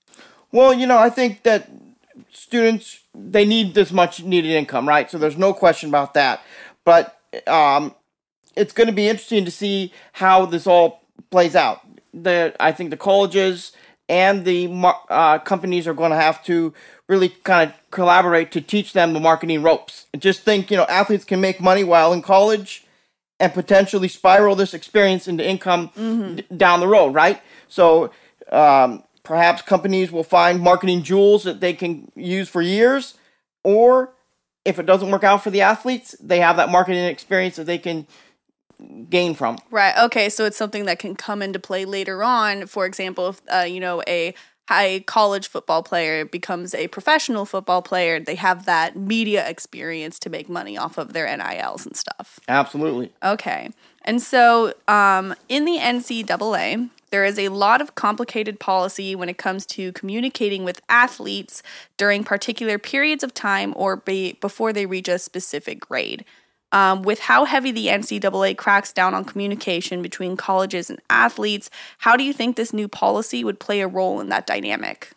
Well, 0.55 0.73
you 0.73 0.87
know, 0.87 0.99
I 0.99 1.11
think 1.11 1.43
that 1.43 1.69
students 2.31 3.01
they 3.13 3.45
need 3.45 3.75
this 3.75 3.91
much 3.91 4.23
needed 4.23 4.53
income, 4.53 4.89
right? 4.89 5.11
So 5.11 5.19
there's 5.19 5.37
no 5.37 5.53
question 5.53 5.89
about 5.89 6.15
that. 6.15 6.43
But 6.85 7.19
um, 7.49 7.93
it's 8.55 8.73
going 8.73 8.87
to 8.87 8.93
be 8.93 9.09
interesting 9.09 9.45
to 9.47 9.51
see 9.51 9.93
how 10.13 10.47
this 10.47 10.69
all 10.69 11.03
plays 11.33 11.57
out. 11.57 11.81
The 12.15 12.55
I 12.61 12.71
think 12.71 12.91
the 12.91 12.97
colleges 12.97 13.73
and 14.09 14.45
the 14.45 14.69
uh, 15.11 15.41
companies 15.41 15.89
are 15.89 15.95
going 15.95 16.13
to 16.13 16.17
have 16.17 16.41
to 16.45 16.73
really 17.09 17.31
kind 17.31 17.71
of 17.71 17.91
collaborate 17.91 18.53
to 18.53 18.61
teach 18.61 18.93
them 18.93 19.13
the 19.13 19.19
marketing 19.19 19.61
ropes. 19.61 20.07
And 20.13 20.23
just 20.23 20.43
think, 20.43 20.71
you 20.71 20.77
know, 20.77 20.85
athletes 20.85 21.25
can 21.25 21.41
make 21.41 21.61
money 21.61 21.83
while 21.83 22.13
in 22.13 22.23
college 22.23 22.87
and 23.41 23.53
potentially 23.53 24.07
spiral 24.07 24.55
this 24.55 24.73
experience 24.73 25.27
into 25.27 25.45
income 25.45 25.89
mm-hmm. 25.89 26.37
d- 26.37 26.47
down 26.57 26.79
the 26.79 26.87
road, 26.87 27.13
right? 27.13 27.43
So 27.67 28.13
um, 28.53 29.03
perhaps 29.25 29.63
companies 29.63 30.13
will 30.13 30.23
find 30.23 30.61
marketing 30.61 31.03
jewels 31.03 31.43
that 31.45 31.61
they 31.61 31.73
can 31.73 32.11
use 32.15 32.49
for 32.49 32.63
years, 32.63 33.15
or 33.65 34.15
if 34.65 34.79
it 34.79 34.87
doesn't 34.87 35.11
work 35.11 35.25
out 35.25 35.43
for 35.43 35.51
the 35.51 35.61
athletes, 35.61 36.15
they 36.21 36.41
have 36.41 36.57
that 36.57 36.71
marketing 36.71 37.05
experience 37.05 37.57
that 37.57 37.65
they 37.65 37.79
can 37.79 38.07
gain 39.09 39.35
from. 39.35 39.59
Right. 39.71 39.97
Okay. 40.05 40.29
So 40.29 40.45
it's 40.45 40.57
something 40.57 40.85
that 40.87 40.99
can 40.99 41.15
come 41.15 41.43
into 41.43 41.59
play 41.59 41.85
later 41.85 42.23
on. 42.23 42.67
For 42.67 42.87
example, 42.87 43.29
if 43.29 43.43
uh, 43.53 43.65
you 43.67 43.81
know 43.81 44.03
a 44.07 44.35
high 44.69 45.01
college 45.01 45.49
football 45.49 45.83
player 45.83 46.25
becomes 46.25 46.75
a 46.75 46.89
professional 46.89 47.45
football 47.45 47.83
player, 47.83 48.19
they 48.19 48.35
have 48.35 48.65
that 48.65 48.97
media 48.97 49.49
experience 49.49 50.19
to 50.21 50.31
make 50.31 50.49
money 50.49 50.79
off 50.79 50.99
of 50.99 51.13
their 51.13 51.27
NILs 51.37 51.85
and 51.85 51.97
stuff. 51.97 52.41
Absolutely. 52.49 53.13
Okay. 53.23 53.71
And 54.05 54.21
so 54.23 54.73
um, 54.89 55.35
in 55.49 55.65
the 55.65 55.79
NCAA, 55.79 56.91
there 57.11 57.25
is 57.25 57.39
a 57.39 57.49
lot 57.51 57.81
of 57.81 57.95
complicated 57.95 58.59
policy 58.59 59.15
when 59.15 59.29
it 59.29 59.39
comes 59.39 59.67
to 59.67 59.93
communicating 59.93 60.65
with 60.65 60.81
athletes 60.89 61.63
during 61.97 62.25
particular 62.25 62.79
periods 62.79 63.23
of 63.23 63.33
time 63.33 63.73
or 63.77 63.97
be, 63.97 64.33
before 64.41 64.73
they 64.73 64.85
reach 64.85 65.09
a 65.09 65.19
specific 65.19 65.81
grade. 65.81 66.25
Um, 66.75 67.03
with 67.03 67.21
how 67.21 67.45
heavy 67.45 67.71
the 67.71 67.87
NCAA 67.87 68.57
cracks 68.57 68.93
down 68.93 69.15
on 69.15 69.25
communication 69.25 70.03
between 70.03 70.37
colleges 70.37 70.91
and 70.91 71.01
athletes, 71.09 71.71
how 71.99 72.17
do 72.17 72.25
you 72.25 72.33
think 72.33 72.57
this 72.57 72.73
new 72.73 72.89
policy 72.89 73.45
would 73.45 73.61
play 73.61 73.81
a 73.81 73.87
role 73.87 74.21
in 74.21 74.29
that 74.31 74.45
dynamic? 74.45 75.13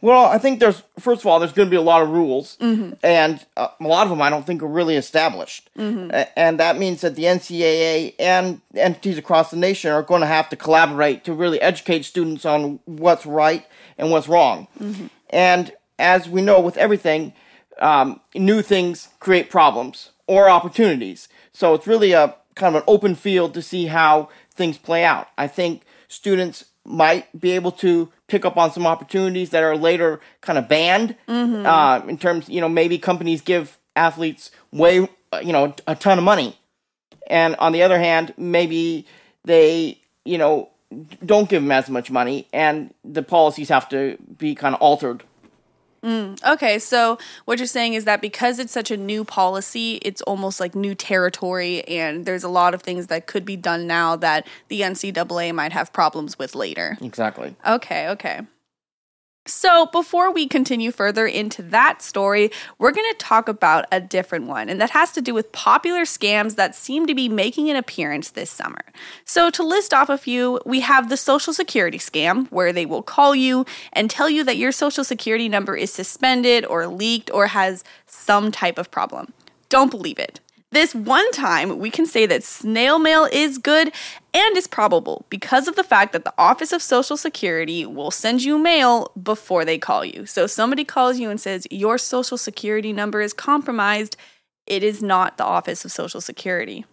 Well, 0.00 0.26
I 0.26 0.38
think 0.38 0.58
there's 0.58 0.82
first 0.98 1.22
of 1.22 1.26
all 1.28 1.38
there's 1.38 1.52
going 1.52 1.68
to 1.68 1.70
be 1.70 1.76
a 1.76 1.80
lot 1.80 2.02
of 2.02 2.10
rules, 2.10 2.56
mm-hmm. 2.56 2.94
and 3.04 3.46
uh, 3.56 3.68
a 3.80 3.86
lot 3.86 4.02
of 4.02 4.10
them 4.10 4.20
I 4.20 4.30
don't 4.30 4.44
think 4.44 4.64
are 4.64 4.66
really 4.66 4.96
established, 4.96 5.70
mm-hmm. 5.78 6.10
and 6.36 6.58
that 6.58 6.76
means 6.76 7.02
that 7.02 7.14
the 7.14 7.22
NCAA 7.22 8.16
and 8.18 8.60
entities 8.74 9.16
across 9.16 9.52
the 9.52 9.56
nation 9.56 9.92
are 9.92 10.02
going 10.02 10.22
to 10.22 10.26
have 10.26 10.48
to 10.48 10.56
collaborate 10.56 11.22
to 11.24 11.32
really 11.32 11.60
educate 11.60 12.04
students 12.04 12.44
on 12.44 12.80
what's 12.84 13.24
right 13.24 13.64
and 13.96 14.10
what's 14.10 14.28
wrong. 14.28 14.66
Mm-hmm. 14.80 15.06
And 15.30 15.72
as 16.00 16.28
we 16.28 16.42
know 16.42 16.60
with 16.60 16.76
everything, 16.76 17.32
um, 17.78 18.20
new 18.34 18.60
things 18.60 19.08
create 19.20 19.48
problems 19.48 20.10
or 20.26 20.48
opportunities. 20.48 21.28
So 21.52 21.74
it's 21.74 21.86
really 21.86 22.12
a 22.12 22.34
kind 22.54 22.74
of 22.74 22.82
an 22.82 22.84
open 22.86 23.14
field 23.14 23.54
to 23.54 23.62
see 23.62 23.86
how 23.86 24.28
things 24.54 24.78
play 24.78 25.04
out. 25.04 25.28
I 25.36 25.46
think 25.46 25.82
students 26.08 26.66
might 26.84 27.38
be 27.38 27.52
able 27.52 27.72
to 27.72 28.10
pick 28.28 28.44
up 28.44 28.56
on 28.56 28.72
some 28.72 28.86
opportunities 28.86 29.50
that 29.50 29.62
are 29.62 29.76
later 29.76 30.20
kind 30.40 30.58
of 30.58 30.68
banned 30.68 31.16
mm-hmm. 31.26 31.66
uh, 31.66 32.06
in 32.08 32.18
terms, 32.18 32.48
you 32.48 32.60
know, 32.60 32.68
maybe 32.68 32.98
companies 32.98 33.40
give 33.40 33.78
athletes 33.96 34.50
way, 34.70 34.96
you 35.42 35.52
know, 35.52 35.74
a 35.86 35.94
ton 35.94 36.18
of 36.18 36.24
money. 36.24 36.58
And 37.26 37.56
on 37.56 37.72
the 37.72 37.82
other 37.82 37.98
hand, 37.98 38.34
maybe 38.36 39.06
they, 39.44 39.98
you 40.24 40.36
know, 40.38 40.70
don't 41.24 41.48
give 41.48 41.62
them 41.62 41.72
as 41.72 41.90
much 41.90 42.10
money 42.10 42.46
and 42.52 42.94
the 43.04 43.22
policies 43.22 43.68
have 43.68 43.88
to 43.88 44.16
be 44.38 44.54
kind 44.54 44.74
of 44.74 44.80
altered 44.80 45.24
Mm, 46.04 46.42
okay, 46.44 46.78
so 46.78 47.18
what 47.46 47.58
you're 47.58 47.66
saying 47.66 47.94
is 47.94 48.04
that 48.04 48.20
because 48.20 48.58
it's 48.58 48.72
such 48.72 48.90
a 48.90 48.96
new 48.96 49.24
policy, 49.24 49.94
it's 50.02 50.20
almost 50.22 50.60
like 50.60 50.74
new 50.74 50.94
territory, 50.94 51.82
and 51.88 52.26
there's 52.26 52.44
a 52.44 52.48
lot 52.48 52.74
of 52.74 52.82
things 52.82 53.06
that 53.06 53.26
could 53.26 53.46
be 53.46 53.56
done 53.56 53.86
now 53.86 54.14
that 54.16 54.46
the 54.68 54.82
NCAA 54.82 55.54
might 55.54 55.72
have 55.72 55.92
problems 55.94 56.38
with 56.38 56.54
later. 56.54 56.98
Exactly. 57.00 57.56
Okay, 57.66 58.08
okay. 58.10 58.42
So, 59.46 59.84
before 59.86 60.32
we 60.32 60.46
continue 60.48 60.90
further 60.90 61.26
into 61.26 61.60
that 61.64 62.00
story, 62.00 62.50
we're 62.78 62.92
going 62.92 63.12
to 63.12 63.18
talk 63.18 63.46
about 63.46 63.84
a 63.92 64.00
different 64.00 64.46
one, 64.46 64.70
and 64.70 64.80
that 64.80 64.88
has 64.90 65.12
to 65.12 65.20
do 65.20 65.34
with 65.34 65.52
popular 65.52 66.04
scams 66.04 66.56
that 66.56 66.74
seem 66.74 67.06
to 67.06 67.14
be 67.14 67.28
making 67.28 67.68
an 67.68 67.76
appearance 67.76 68.30
this 68.30 68.48
summer. 68.48 68.80
So, 69.26 69.50
to 69.50 69.62
list 69.62 69.92
off 69.92 70.08
a 70.08 70.16
few, 70.16 70.60
we 70.64 70.80
have 70.80 71.10
the 71.10 71.18
Social 71.18 71.52
Security 71.52 71.98
scam, 71.98 72.50
where 72.50 72.72
they 72.72 72.86
will 72.86 73.02
call 73.02 73.34
you 73.34 73.66
and 73.92 74.08
tell 74.08 74.30
you 74.30 74.44
that 74.44 74.56
your 74.56 74.72
Social 74.72 75.04
Security 75.04 75.50
number 75.50 75.76
is 75.76 75.92
suspended 75.92 76.64
or 76.64 76.86
leaked 76.86 77.30
or 77.30 77.48
has 77.48 77.84
some 78.06 78.50
type 78.50 78.78
of 78.78 78.90
problem. 78.90 79.34
Don't 79.68 79.90
believe 79.90 80.18
it. 80.18 80.40
This 80.70 80.94
one 80.94 81.30
time, 81.32 81.78
we 81.78 81.90
can 81.90 82.06
say 82.06 82.24
that 82.26 82.42
snail 82.42 82.98
mail 82.98 83.28
is 83.30 83.58
good 83.58 83.92
and 84.34 84.56
is 84.56 84.66
probable 84.66 85.24
because 85.30 85.68
of 85.68 85.76
the 85.76 85.84
fact 85.84 86.12
that 86.12 86.24
the 86.24 86.34
Office 86.36 86.72
of 86.72 86.82
Social 86.82 87.16
Security 87.16 87.86
will 87.86 88.10
send 88.10 88.42
you 88.42 88.58
mail 88.58 89.12
before 89.22 89.64
they 89.64 89.78
call 89.78 90.04
you. 90.04 90.26
So, 90.26 90.44
if 90.44 90.50
somebody 90.50 90.84
calls 90.84 91.18
you 91.18 91.30
and 91.30 91.40
says, 91.40 91.66
Your 91.70 91.96
Social 91.96 92.36
Security 92.36 92.92
number 92.92 93.20
is 93.20 93.32
compromised. 93.32 94.16
It 94.66 94.82
is 94.82 95.02
not 95.02 95.38
the 95.38 95.44
Office 95.44 95.84
of 95.84 95.92
Social 95.92 96.20
Security. 96.20 96.84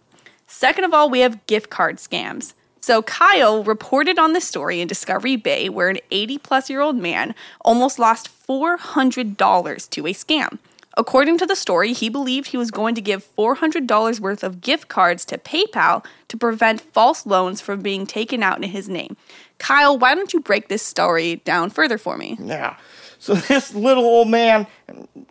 Second 0.46 0.84
of 0.84 0.94
all, 0.94 1.10
we 1.10 1.20
have 1.20 1.44
gift 1.46 1.68
card 1.68 1.96
scams. 1.96 2.54
So, 2.80 3.02
Kyle 3.02 3.64
reported 3.64 4.18
on 4.18 4.32
this 4.32 4.46
story 4.46 4.80
in 4.80 4.88
Discovery 4.88 5.36
Bay 5.36 5.68
where 5.68 5.88
an 5.88 5.98
80 6.10 6.38
plus 6.38 6.70
year 6.70 6.80
old 6.80 6.96
man 6.96 7.34
almost 7.62 7.98
lost 7.98 8.28
$400 8.46 9.90
to 9.90 10.06
a 10.06 10.12
scam. 10.12 10.58
According 10.96 11.38
to 11.38 11.46
the 11.46 11.56
story, 11.56 11.92
he 11.92 12.08
believed 12.08 12.48
he 12.48 12.56
was 12.56 12.70
going 12.70 12.94
to 12.94 13.00
give 13.00 13.24
$400 13.36 14.20
worth 14.20 14.44
of 14.44 14.60
gift 14.60 14.88
cards 14.88 15.24
to 15.26 15.38
PayPal 15.38 16.04
to 16.28 16.36
prevent 16.36 16.80
false 16.80 17.24
loans 17.24 17.60
from 17.60 17.80
being 17.80 18.06
taken 18.06 18.42
out 18.42 18.62
in 18.62 18.70
his 18.70 18.88
name. 18.88 19.16
Kyle, 19.58 19.98
why 19.98 20.14
don't 20.14 20.32
you 20.32 20.40
break 20.40 20.68
this 20.68 20.82
story 20.82 21.36
down 21.44 21.70
further 21.70 21.96
for 21.96 22.16
me? 22.18 22.36
Yeah. 22.40 22.76
So 23.18 23.34
this 23.48 23.74
little 23.74 24.04
old 24.04 24.28
man 24.28 24.66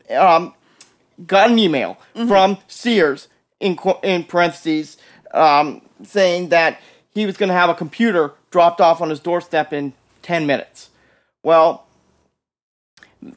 um, 0.10 0.54
got 1.28 1.52
an 1.52 1.60
email 1.60 1.98
mm-hmm. 2.16 2.28
from 2.28 2.58
Sears 2.68 3.28
in 3.60 3.78
in 4.04 4.24
parentheses 4.24 4.98
um, 5.34 5.82
saying 6.04 6.50
that 6.50 6.80
he 7.14 7.26
was 7.26 7.38
going 7.38 7.50
to 7.50 7.56
have 7.56 7.70
a 7.70 7.76
computer 7.76 8.34
dropped 8.50 8.82
off 8.82 9.02
on 9.02 9.10
his 9.10 9.20
doorstep 9.20 9.74
in 9.74 9.94
10 10.24 10.48
minutes. 10.48 10.90
Well, 11.44 11.86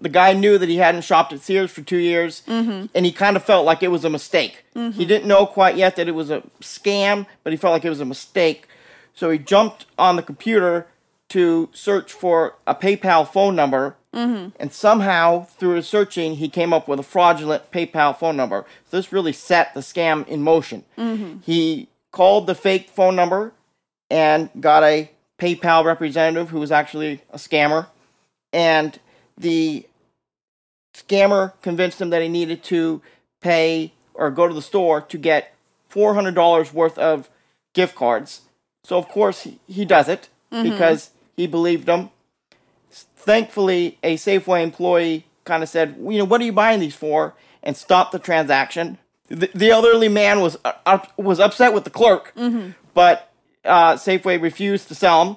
the 0.00 0.08
guy 0.08 0.32
knew 0.32 0.56
that 0.58 0.68
he 0.68 0.76
hadn't 0.76 1.02
shopped 1.02 1.32
at 1.32 1.40
Sears 1.40 1.70
for 1.70 1.82
two 1.82 1.98
years, 1.98 2.42
mm-hmm. 2.46 2.86
and 2.94 3.06
he 3.06 3.12
kind 3.12 3.36
of 3.36 3.44
felt 3.44 3.66
like 3.66 3.82
it 3.82 3.88
was 3.88 4.04
a 4.04 4.10
mistake. 4.10 4.64
Mm-hmm. 4.74 4.98
He 4.98 5.04
didn't 5.04 5.28
know 5.28 5.46
quite 5.46 5.76
yet 5.76 5.96
that 5.96 6.08
it 6.08 6.14
was 6.14 6.30
a 6.30 6.42
scam, 6.60 7.26
but 7.42 7.52
he 7.52 7.56
felt 7.56 7.72
like 7.72 7.84
it 7.84 7.90
was 7.90 8.00
a 8.00 8.06
mistake. 8.06 8.66
So 9.14 9.30
he 9.30 9.38
jumped 9.38 9.86
on 9.98 10.16
the 10.16 10.22
computer 10.22 10.86
to 11.28 11.68
search 11.72 12.12
for 12.12 12.54
a 12.66 12.74
PayPal 12.74 13.26
phone 13.26 13.56
number, 13.56 13.96
mm-hmm. 14.14 14.50
and 14.58 14.72
somehow, 14.72 15.44
through 15.44 15.76
his 15.76 15.88
searching, 15.88 16.36
he 16.36 16.48
came 16.48 16.72
up 16.72 16.88
with 16.88 16.98
a 16.98 17.02
fraudulent 17.02 17.70
PayPal 17.70 18.16
phone 18.16 18.36
number. 18.36 18.64
So 18.90 18.96
this 18.96 19.12
really 19.12 19.32
set 19.32 19.74
the 19.74 19.80
scam 19.80 20.26
in 20.28 20.42
motion. 20.42 20.84
Mm-hmm. 20.96 21.40
He 21.42 21.88
called 22.10 22.46
the 22.46 22.54
fake 22.54 22.88
phone 22.88 23.16
number 23.16 23.52
and 24.10 24.48
got 24.60 24.82
a 24.82 25.10
PayPal 25.38 25.84
representative 25.84 26.50
who 26.50 26.60
was 26.60 26.70
actually 26.70 27.22
a 27.30 27.36
scammer, 27.36 27.88
and 28.52 28.98
the 29.36 29.86
scammer 30.94 31.52
convinced 31.62 32.00
him 32.00 32.10
that 32.10 32.22
he 32.22 32.28
needed 32.28 32.62
to 32.64 33.02
pay 33.40 33.92
or 34.14 34.30
go 34.30 34.46
to 34.46 34.54
the 34.54 34.62
store 34.62 35.00
to 35.00 35.18
get 35.18 35.54
$400 35.90 36.72
worth 36.72 36.98
of 36.98 37.28
gift 37.72 37.94
cards. 37.94 38.42
So, 38.84 38.98
of 38.98 39.08
course, 39.08 39.42
he, 39.42 39.58
he 39.66 39.84
does 39.84 40.08
it 40.08 40.28
mm-hmm. 40.52 40.70
because 40.70 41.10
he 41.36 41.46
believed 41.46 41.88
him. 41.88 42.10
Thankfully, 42.90 43.98
a 44.02 44.16
Safeway 44.16 44.62
employee 44.62 45.26
kind 45.44 45.62
of 45.62 45.68
said, 45.68 45.96
You 45.98 46.18
know, 46.18 46.24
what 46.24 46.40
are 46.40 46.44
you 46.44 46.52
buying 46.52 46.80
these 46.80 46.94
for? 46.94 47.34
and 47.64 47.76
stopped 47.76 48.12
the 48.12 48.18
transaction. 48.20 48.98
The, 49.28 49.50
the 49.52 49.70
elderly 49.70 50.08
man 50.08 50.40
was 50.40 50.56
uh, 50.64 50.98
was 51.16 51.40
upset 51.40 51.72
with 51.72 51.84
the 51.84 51.90
clerk, 51.90 52.32
mm-hmm. 52.36 52.72
but 52.92 53.32
uh, 53.64 53.94
Safeway 53.94 54.40
refused 54.40 54.86
to 54.88 54.94
sell 54.94 55.24
him. 55.24 55.36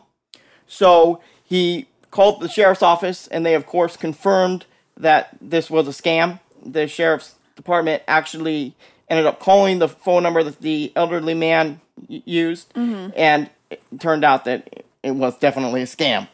So 0.68 1.22
he 1.44 1.88
called 2.18 2.42
the 2.42 2.50
sheriff's 2.50 2.82
office, 2.82 3.28
and 3.28 3.46
they, 3.46 3.54
of 3.54 3.68
course, 3.68 3.96
confirmed 3.96 4.66
that 4.98 5.30
this 5.40 5.70
was 5.70 5.88
a 5.88 5.92
scam. 5.92 6.40
The 6.66 6.88
sheriff's 6.88 7.36
department 7.56 8.02
actually 8.08 8.76
ended 9.08 9.28
up 9.28 9.40
calling 9.40 9.78
the 9.78 9.88
phone 9.88 10.24
number 10.24 10.42
that 10.42 10.60
the 10.60 10.92
elderly 10.96 11.36
man 11.36 11.80
used, 12.08 12.74
mm-hmm. 12.74 13.12
and 13.16 13.52
it 13.70 13.84
turned 14.00 14.26
out 14.26 14.46
that 14.46 14.84
it 15.04 15.12
was 15.12 15.38
definitely 15.38 15.84
a 15.84 15.86
scam. 15.86 16.28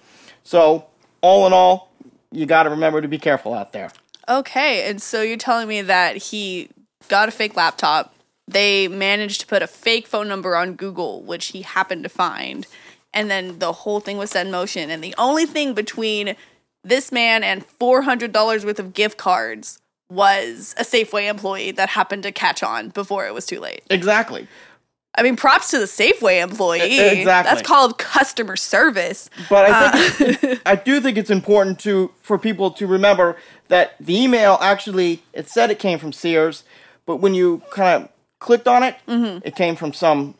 So 0.45 0.85
all 1.19 1.45
in 1.47 1.51
all, 1.51 1.91
you 2.31 2.45
got 2.45 2.63
to 2.63 2.69
remember 2.69 3.01
to 3.01 3.09
be 3.09 3.19
careful 3.19 3.53
out 3.53 3.73
there. 3.73 3.91
Okay, 4.29 4.89
and 4.89 5.01
so 5.01 5.21
you're 5.21 5.35
telling 5.35 5.67
me 5.67 5.81
that 5.81 6.15
he 6.15 6.69
got 7.09 7.27
a 7.27 7.31
fake 7.31 7.57
laptop. 7.57 8.15
They 8.47 8.87
managed 8.87 9.41
to 9.41 9.47
put 9.47 9.61
a 9.61 9.67
fake 9.67 10.07
phone 10.07 10.29
number 10.29 10.55
on 10.55 10.75
Google, 10.75 11.23
which 11.23 11.47
he 11.47 11.61
happened 11.61 12.03
to 12.03 12.09
find, 12.09 12.65
and 13.13 13.29
then 13.29 13.59
the 13.59 13.71
whole 13.71 13.99
thing 13.99 14.17
was 14.17 14.31
set 14.31 14.45
in 14.45 14.51
motion. 14.51 14.89
And 14.89 15.03
the 15.03 15.15
only 15.17 15.45
thing 15.45 15.73
between 15.73 16.35
this 16.83 17.11
man 17.11 17.43
and 17.43 17.65
$400 17.79 18.65
worth 18.65 18.79
of 18.79 18.93
gift 18.93 19.17
cards 19.17 19.79
was 20.09 20.75
a 20.77 20.83
Safeway 20.83 21.29
employee 21.29 21.71
that 21.71 21.89
happened 21.89 22.23
to 22.23 22.31
catch 22.31 22.61
on 22.61 22.89
before 22.89 23.25
it 23.25 23.33
was 23.33 23.45
too 23.45 23.59
late. 23.59 23.81
Exactly. 23.89 24.47
I 25.15 25.21
mean, 25.21 25.35
props 25.35 25.69
to 25.71 25.79
the 25.79 25.85
Safeway 25.85 26.41
employee. 26.41 26.99
Exactly. 26.99 27.23
That's 27.23 27.67
called 27.67 27.97
customer 27.99 28.55
service. 28.55 29.29
But 29.47 29.69
I 29.69 29.85
uh, 29.85 29.91
think 29.91 30.61
I 30.65 30.75
do 30.75 30.99
think 30.99 31.17
it's 31.17 31.29
important 31.29 31.79
to 31.81 32.11
for 32.21 32.39
people 32.39 32.71
to 32.71 32.87
remember 32.87 33.37
that 33.67 33.95
the 33.99 34.19
email 34.19 34.57
actually 34.59 35.21
it 35.31 35.47
said 35.47 35.69
it 35.69 35.77
came 35.77 35.99
from 35.99 36.13
Sears, 36.13 36.63
but 37.05 37.17
when 37.17 37.35
you 37.35 37.61
kind 37.69 38.03
of 38.03 38.09
clicked 38.39 38.67
on 38.67 38.81
it, 38.81 38.95
mm-hmm. 39.07 39.39
it 39.45 39.55
came 39.55 39.75
from 39.75 39.93
some 39.93 40.33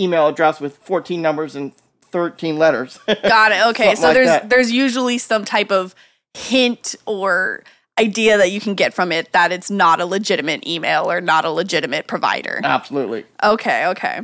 email 0.00 0.26
address 0.28 0.60
with 0.60 0.76
14 0.78 1.20
numbers 1.20 1.54
and 1.54 1.74
13 2.10 2.58
letters. 2.58 2.98
Got 3.06 3.52
it. 3.52 3.66
Okay, 3.68 3.94
so 3.94 4.08
like 4.08 4.14
there's 4.14 4.26
that. 4.26 4.50
there's 4.50 4.72
usually 4.72 5.18
some 5.18 5.44
type 5.44 5.70
of 5.70 5.94
hint 6.34 6.96
or 7.06 7.62
idea 7.98 8.38
that 8.38 8.50
you 8.50 8.60
can 8.60 8.74
get 8.74 8.94
from 8.94 9.12
it 9.12 9.32
that 9.32 9.52
it's 9.52 9.70
not 9.70 10.00
a 10.00 10.06
legitimate 10.06 10.66
email 10.66 11.10
or 11.10 11.20
not 11.20 11.44
a 11.44 11.50
legitimate 11.50 12.06
provider. 12.06 12.60
Absolutely. 12.64 13.26
Okay, 13.42 13.86
okay. 13.86 14.20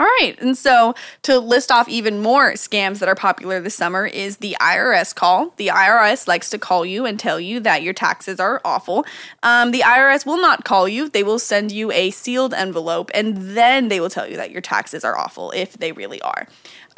All 0.00 0.06
right. 0.06 0.36
And 0.40 0.56
so 0.56 0.94
to 1.22 1.40
list 1.40 1.72
off 1.72 1.88
even 1.88 2.20
more 2.20 2.52
scams 2.52 3.00
that 3.00 3.08
are 3.08 3.16
popular 3.16 3.60
this 3.60 3.74
summer 3.74 4.06
is 4.06 4.36
the 4.36 4.56
IRS 4.60 5.12
call. 5.12 5.52
The 5.56 5.68
IRS 5.68 6.28
likes 6.28 6.50
to 6.50 6.58
call 6.58 6.86
you 6.86 7.04
and 7.04 7.18
tell 7.18 7.40
you 7.40 7.58
that 7.60 7.82
your 7.82 7.94
taxes 7.94 8.38
are 8.38 8.60
awful. 8.64 9.04
Um, 9.42 9.72
the 9.72 9.80
IRS 9.80 10.24
will 10.24 10.40
not 10.40 10.64
call 10.64 10.88
you. 10.88 11.08
They 11.08 11.24
will 11.24 11.40
send 11.40 11.72
you 11.72 11.90
a 11.90 12.10
sealed 12.12 12.54
envelope 12.54 13.10
and 13.12 13.36
then 13.56 13.88
they 13.88 13.98
will 13.98 14.10
tell 14.10 14.28
you 14.28 14.36
that 14.36 14.52
your 14.52 14.60
taxes 14.60 15.04
are 15.04 15.18
awful 15.18 15.50
if 15.50 15.72
they 15.72 15.90
really 15.90 16.22
are. 16.22 16.46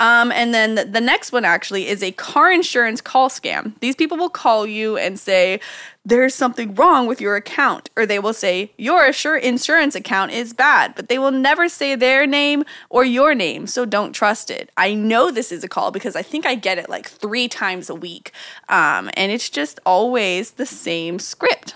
Um, 0.00 0.32
and 0.32 0.54
then 0.54 0.76
the, 0.90 1.00
next 1.00 1.30
one 1.30 1.44
actually 1.44 1.86
is 1.86 2.02
a 2.02 2.12
car 2.12 2.50
insurance 2.50 3.02
call 3.02 3.28
scam. 3.28 3.78
These 3.80 3.96
people 3.96 4.16
will 4.16 4.30
call 4.30 4.66
you 4.66 4.96
and 4.96 5.20
say, 5.20 5.60
there's 6.06 6.34
something 6.34 6.74
wrong 6.74 7.06
with 7.06 7.20
your 7.20 7.36
account. 7.36 7.90
Or 7.96 8.06
they 8.06 8.18
will 8.18 8.32
say, 8.32 8.72
your 8.78 9.12
insurance 9.36 9.94
account 9.94 10.32
is 10.32 10.54
bad, 10.54 10.94
but 10.94 11.10
they 11.10 11.18
will 11.18 11.30
never 11.30 11.68
say 11.68 11.94
their 11.94 12.26
name 12.26 12.64
or 12.88 13.04
your 13.04 13.34
name, 13.34 13.66
so 13.66 13.84
don't 13.84 14.14
trust 14.14 14.50
it. 14.50 14.70
I 14.78 14.94
know 14.94 15.30
this 15.30 15.52
is 15.52 15.62
a 15.62 15.68
call 15.68 15.90
because 15.90 16.16
I 16.16 16.22
think 16.22 16.46
I 16.46 16.54
get 16.54 16.78
it 16.78 16.88
like 16.88 17.06
three 17.06 17.46
times 17.46 17.90
a 17.90 17.94
week. 17.94 18.32
Um, 18.70 19.10
and 19.14 19.30
it's 19.30 19.50
just 19.50 19.78
always 19.84 20.52
the 20.52 20.66
same 20.66 21.18
script. 21.18 21.74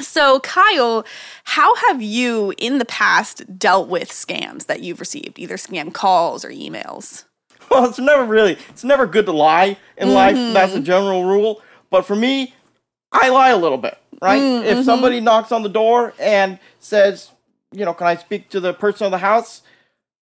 So, 0.00 0.40
Kyle, 0.40 1.04
how 1.44 1.76
have 1.88 2.00
you 2.00 2.54
in 2.56 2.78
the 2.78 2.86
past 2.86 3.58
dealt 3.58 3.88
with 3.88 4.08
scams 4.08 4.66
that 4.66 4.80
you've 4.80 5.00
received, 5.00 5.38
either 5.38 5.56
scam 5.56 5.92
calls 5.92 6.46
or 6.46 6.48
emails? 6.48 7.24
Well, 7.72 7.86
it's 7.86 7.98
never 7.98 8.24
really, 8.24 8.58
it's 8.68 8.84
never 8.84 9.06
good 9.06 9.24
to 9.26 9.32
lie 9.32 9.78
in 9.96 10.12
life. 10.12 10.36
Mm-hmm. 10.36 10.52
That's 10.52 10.74
a 10.74 10.80
general 10.80 11.24
rule. 11.24 11.62
But 11.88 12.04
for 12.04 12.14
me, 12.14 12.54
I 13.10 13.30
lie 13.30 13.48
a 13.48 13.56
little 13.56 13.78
bit, 13.78 13.96
right? 14.20 14.40
Mm, 14.40 14.64
if 14.64 14.72
mm-hmm. 14.72 14.82
somebody 14.82 15.20
knocks 15.20 15.52
on 15.52 15.62
the 15.62 15.70
door 15.70 16.12
and 16.18 16.58
says, 16.80 17.30
you 17.72 17.86
know, 17.86 17.94
can 17.94 18.06
I 18.06 18.16
speak 18.16 18.50
to 18.50 18.60
the 18.60 18.74
person 18.74 19.06
of 19.06 19.10
the 19.10 19.18
house? 19.18 19.62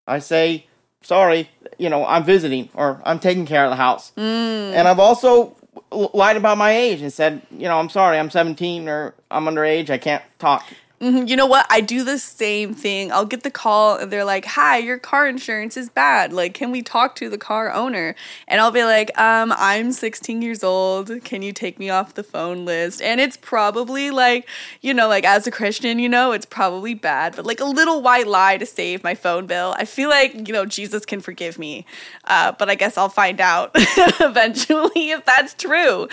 I 0.07 0.21
say, 0.21 0.67
sorry, 1.03 1.51
you 1.77 1.89
know, 1.89 2.07
I'm 2.07 2.23
visiting 2.23 2.69
or 2.75 3.03
I'm 3.05 3.19
taking 3.19 3.47
care 3.47 3.65
of 3.65 3.71
the 3.71 3.77
house. 3.77 4.13
Mm. 4.17 4.73
And 4.73 4.87
I've 4.87 5.01
also 5.01 5.57
lied 5.91 6.37
about 6.37 6.57
my 6.57 6.71
age 6.71 7.03
and 7.03 7.13
said, 7.13 7.43
you 7.51 7.65
know, 7.65 7.81
I'm 7.81 7.89
sorry, 7.89 8.17
I'm 8.17 8.31
17 8.31 8.89
or 8.89 9.15
I'm 9.29 9.47
underage, 9.47 9.91
I 9.91 9.99
can't 9.99 10.23
talk. 10.39 10.65
Mhm, 11.01 11.29
You 11.31 11.37
know 11.37 11.47
what? 11.47 11.65
I 11.71 11.81
do 11.81 12.05
the 12.05 12.19
same 12.19 12.75
thing. 12.75 13.11
I'll 13.11 13.25
get 13.25 13.43
the 13.43 13.51
call 13.51 13.97
and 13.97 14.13
they're 14.13 14.25
like, 14.25 14.45
"Hi, 14.45 14.77
your 14.77 14.99
car 14.99 15.27
insurance 15.27 15.79
is 15.79 15.89
bad. 15.89 16.31
Like, 16.31 16.53
can 16.53 16.71
we 16.71 16.83
talk 16.83 17.15
to 17.17 17.31
the 17.31 17.39
car 17.39 17.73
owner?" 17.73 18.15
And 18.47 18.61
I'll 18.61 18.71
be 18.71 18.85
like, 18.85 19.11
"Um, 19.19 19.55
I'm 19.57 19.93
16 19.93 20.43
years 20.43 20.63
old. 20.63 21.11
Can 21.25 21.41
you 21.41 21.53
take 21.55 21.79
me 21.79 21.89
off 21.89 22.13
the 22.15 22.23
phone 22.23 22.67
list?" 22.67 23.01
And 23.01 23.19
it's 23.19 23.39
probably 23.39 24.11
like, 24.11 24.47
you 24.83 24.93
know, 24.93 25.09
like 25.09 25.25
as 25.25 25.47
a 25.47 25.51
Christian, 25.51 25.99
you 25.99 26.09
know, 26.09 26.33
it's 26.33 26.45
probably 26.45 26.93
bad, 26.93 27.35
but 27.35 27.47
like 27.47 27.61
a 27.61 27.65
little 27.65 28.03
white 28.03 28.27
lie 28.27 28.59
to 28.59 28.67
save 28.67 29.03
my 29.03 29.15
phone 29.15 29.47
bill. 29.47 29.75
I 29.79 29.87
feel 29.87 30.11
like, 30.11 30.47
you 30.49 30.53
know, 30.53 30.67
Jesus 30.67 31.07
can 31.07 31.21
forgive 31.23 31.59
me. 31.59 31.87
Uh, 32.27 32.53
but 32.59 32.69
I 32.69 32.75
guess 32.75 32.99
I'll 32.99 33.09
find 33.09 33.41
out 33.41 33.71
eventually 34.21 35.13
if 35.13 35.25
that's 35.25 35.55
true. 35.55 36.09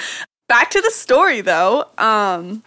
Back 0.47 0.71
to 0.71 0.81
the 0.81 0.91
story 0.91 1.41
though. 1.41 1.85
Um 1.97 2.63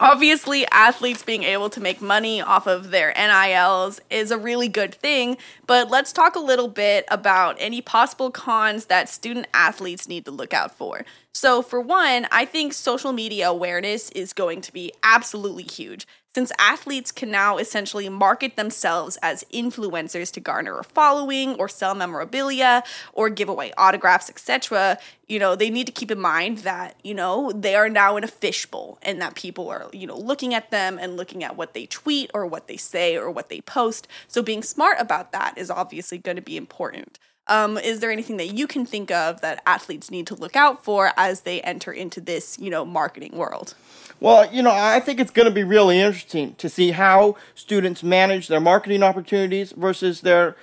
Obviously, 0.00 0.64
athletes 0.70 1.24
being 1.24 1.42
able 1.42 1.68
to 1.70 1.80
make 1.80 2.00
money 2.00 2.40
off 2.40 2.68
of 2.68 2.90
their 2.90 3.12
NILs 3.16 3.98
is 4.10 4.30
a 4.30 4.38
really 4.38 4.68
good 4.68 4.94
thing, 4.94 5.36
but 5.66 5.90
let's 5.90 6.12
talk 6.12 6.36
a 6.36 6.40
little 6.40 6.68
bit 6.68 7.04
about 7.10 7.56
any 7.58 7.80
possible 7.80 8.30
cons 8.30 8.84
that 8.84 9.08
student 9.08 9.48
athletes 9.52 10.06
need 10.06 10.24
to 10.24 10.30
look 10.30 10.54
out 10.54 10.70
for. 10.70 11.04
So, 11.34 11.62
for 11.62 11.80
one, 11.80 12.28
I 12.30 12.44
think 12.44 12.74
social 12.74 13.12
media 13.12 13.48
awareness 13.48 14.10
is 14.10 14.32
going 14.32 14.60
to 14.62 14.72
be 14.72 14.92
absolutely 15.02 15.64
huge 15.64 16.06
since 16.34 16.52
athletes 16.58 17.10
can 17.10 17.30
now 17.30 17.58
essentially 17.58 18.08
market 18.08 18.56
themselves 18.56 19.18
as 19.22 19.44
influencers 19.52 20.30
to 20.32 20.40
garner 20.40 20.78
a 20.78 20.84
following 20.84 21.54
or 21.54 21.68
sell 21.68 21.94
memorabilia 21.94 22.82
or 23.12 23.30
give 23.30 23.48
away 23.48 23.72
autographs, 23.76 24.28
etc. 24.28 24.98
You 25.26 25.38
know, 25.38 25.56
they 25.56 25.70
need 25.70 25.86
to 25.86 25.92
keep 25.92 26.10
in 26.10 26.20
mind 26.20 26.58
that, 26.58 26.96
you 27.02 27.14
know, 27.14 27.50
they 27.52 27.74
are 27.74 27.88
now 27.88 28.16
in 28.16 28.24
a 28.24 28.28
fishbowl 28.28 28.98
and 29.02 29.20
that 29.20 29.34
people 29.34 29.68
are, 29.68 29.88
you 29.92 30.06
know, 30.06 30.18
looking 30.18 30.54
at 30.54 30.70
them 30.70 30.98
and 31.00 31.16
looking 31.16 31.42
at 31.42 31.56
what 31.56 31.74
they 31.74 31.86
tweet 31.86 32.30
or 32.34 32.46
what 32.46 32.68
they 32.68 32.76
say 32.76 33.16
or 33.16 33.30
what 33.30 33.48
they 33.48 33.60
post. 33.62 34.06
So 34.26 34.42
being 34.42 34.62
smart 34.62 34.98
about 35.00 35.32
that 35.32 35.56
is 35.56 35.70
obviously 35.70 36.18
going 36.18 36.36
to 36.36 36.42
be 36.42 36.56
important. 36.56 37.18
Um, 37.48 37.78
is 37.78 38.00
there 38.00 38.10
anything 38.10 38.36
that 38.36 38.48
you 38.48 38.66
can 38.66 38.84
think 38.84 39.10
of 39.10 39.40
that 39.40 39.62
athletes 39.66 40.10
need 40.10 40.26
to 40.28 40.34
look 40.34 40.56
out 40.56 40.84
for 40.84 41.12
as 41.16 41.42
they 41.42 41.60
enter 41.62 41.92
into 41.92 42.20
this, 42.20 42.58
you 42.58 42.70
know, 42.70 42.84
marketing 42.84 43.36
world? 43.36 43.74
Well, 44.20 44.52
you 44.52 44.62
know, 44.62 44.72
I 44.72 45.00
think 45.00 45.20
it's 45.20 45.30
going 45.30 45.46
to 45.48 45.54
be 45.54 45.64
really 45.64 46.00
interesting 46.00 46.54
to 46.56 46.68
see 46.68 46.90
how 46.90 47.36
students 47.54 48.02
manage 48.02 48.48
their 48.48 48.60
marketing 48.60 49.02
opportunities 49.02 49.72
versus 49.72 50.22
their 50.22 50.56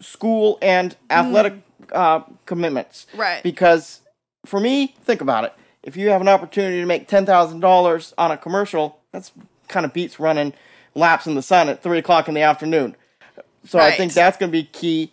school 0.00 0.58
and 0.62 0.96
athletic 1.10 1.54
uh, 1.92 2.20
commitments. 2.46 3.06
Right. 3.14 3.42
Because 3.42 4.00
for 4.46 4.60
me, 4.60 4.94
think 5.02 5.20
about 5.20 5.44
it. 5.44 5.52
If 5.82 5.96
you 5.96 6.10
have 6.10 6.20
an 6.20 6.28
opportunity 6.28 6.80
to 6.80 6.86
make 6.86 7.08
ten 7.08 7.26
thousand 7.26 7.60
dollars 7.60 8.14
on 8.16 8.30
a 8.30 8.36
commercial, 8.36 9.00
that's 9.10 9.32
kind 9.68 9.84
of 9.84 9.92
beats 9.92 10.20
running 10.20 10.52
laps 10.94 11.26
in 11.26 11.34
the 11.34 11.42
sun 11.42 11.68
at 11.68 11.82
three 11.82 11.98
o'clock 11.98 12.28
in 12.28 12.34
the 12.34 12.42
afternoon. 12.42 12.94
So 13.64 13.78
I 13.78 13.92
think 13.92 14.12
that's 14.12 14.36
going 14.36 14.50
to 14.50 14.52
be 14.52 14.64
key. 14.64 15.12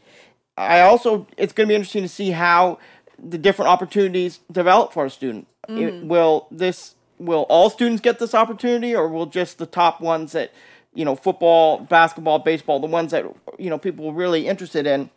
I 0.59 0.81
also, 0.81 1.27
it's 1.37 1.53
going 1.53 1.67
to 1.67 1.71
be 1.71 1.75
interesting 1.75 2.03
to 2.03 2.09
see 2.09 2.31
how 2.31 2.79
the 3.17 3.37
different 3.37 3.69
opportunities 3.69 4.39
develop 4.51 4.93
for 4.93 5.05
a 5.05 5.09
student. 5.09 5.47
It- 5.67 5.73
mm. 5.73 6.07
will 6.07 6.47
this 6.49 6.95
will 7.19 7.45
all 7.49 7.69
students 7.69 8.01
get 8.01 8.17
this 8.17 8.33
opportunity, 8.33 8.95
or 8.95 9.07
will 9.07 9.25
just 9.25 9.57
the 9.57 9.65
top 9.65 10.01
ones 10.01 10.31
that 10.31 10.51
you 10.93 11.05
know, 11.05 11.15
football, 11.15 11.79
basketball, 11.79 12.39
baseball, 12.39 12.79
the 12.79 12.87
ones 12.87 13.11
that 13.11 13.25
you 13.57 13.69
know 13.69 13.77
people 13.77 14.09
are 14.09 14.13
really 14.13 14.47
interested 14.47 14.87
in, 14.87 15.09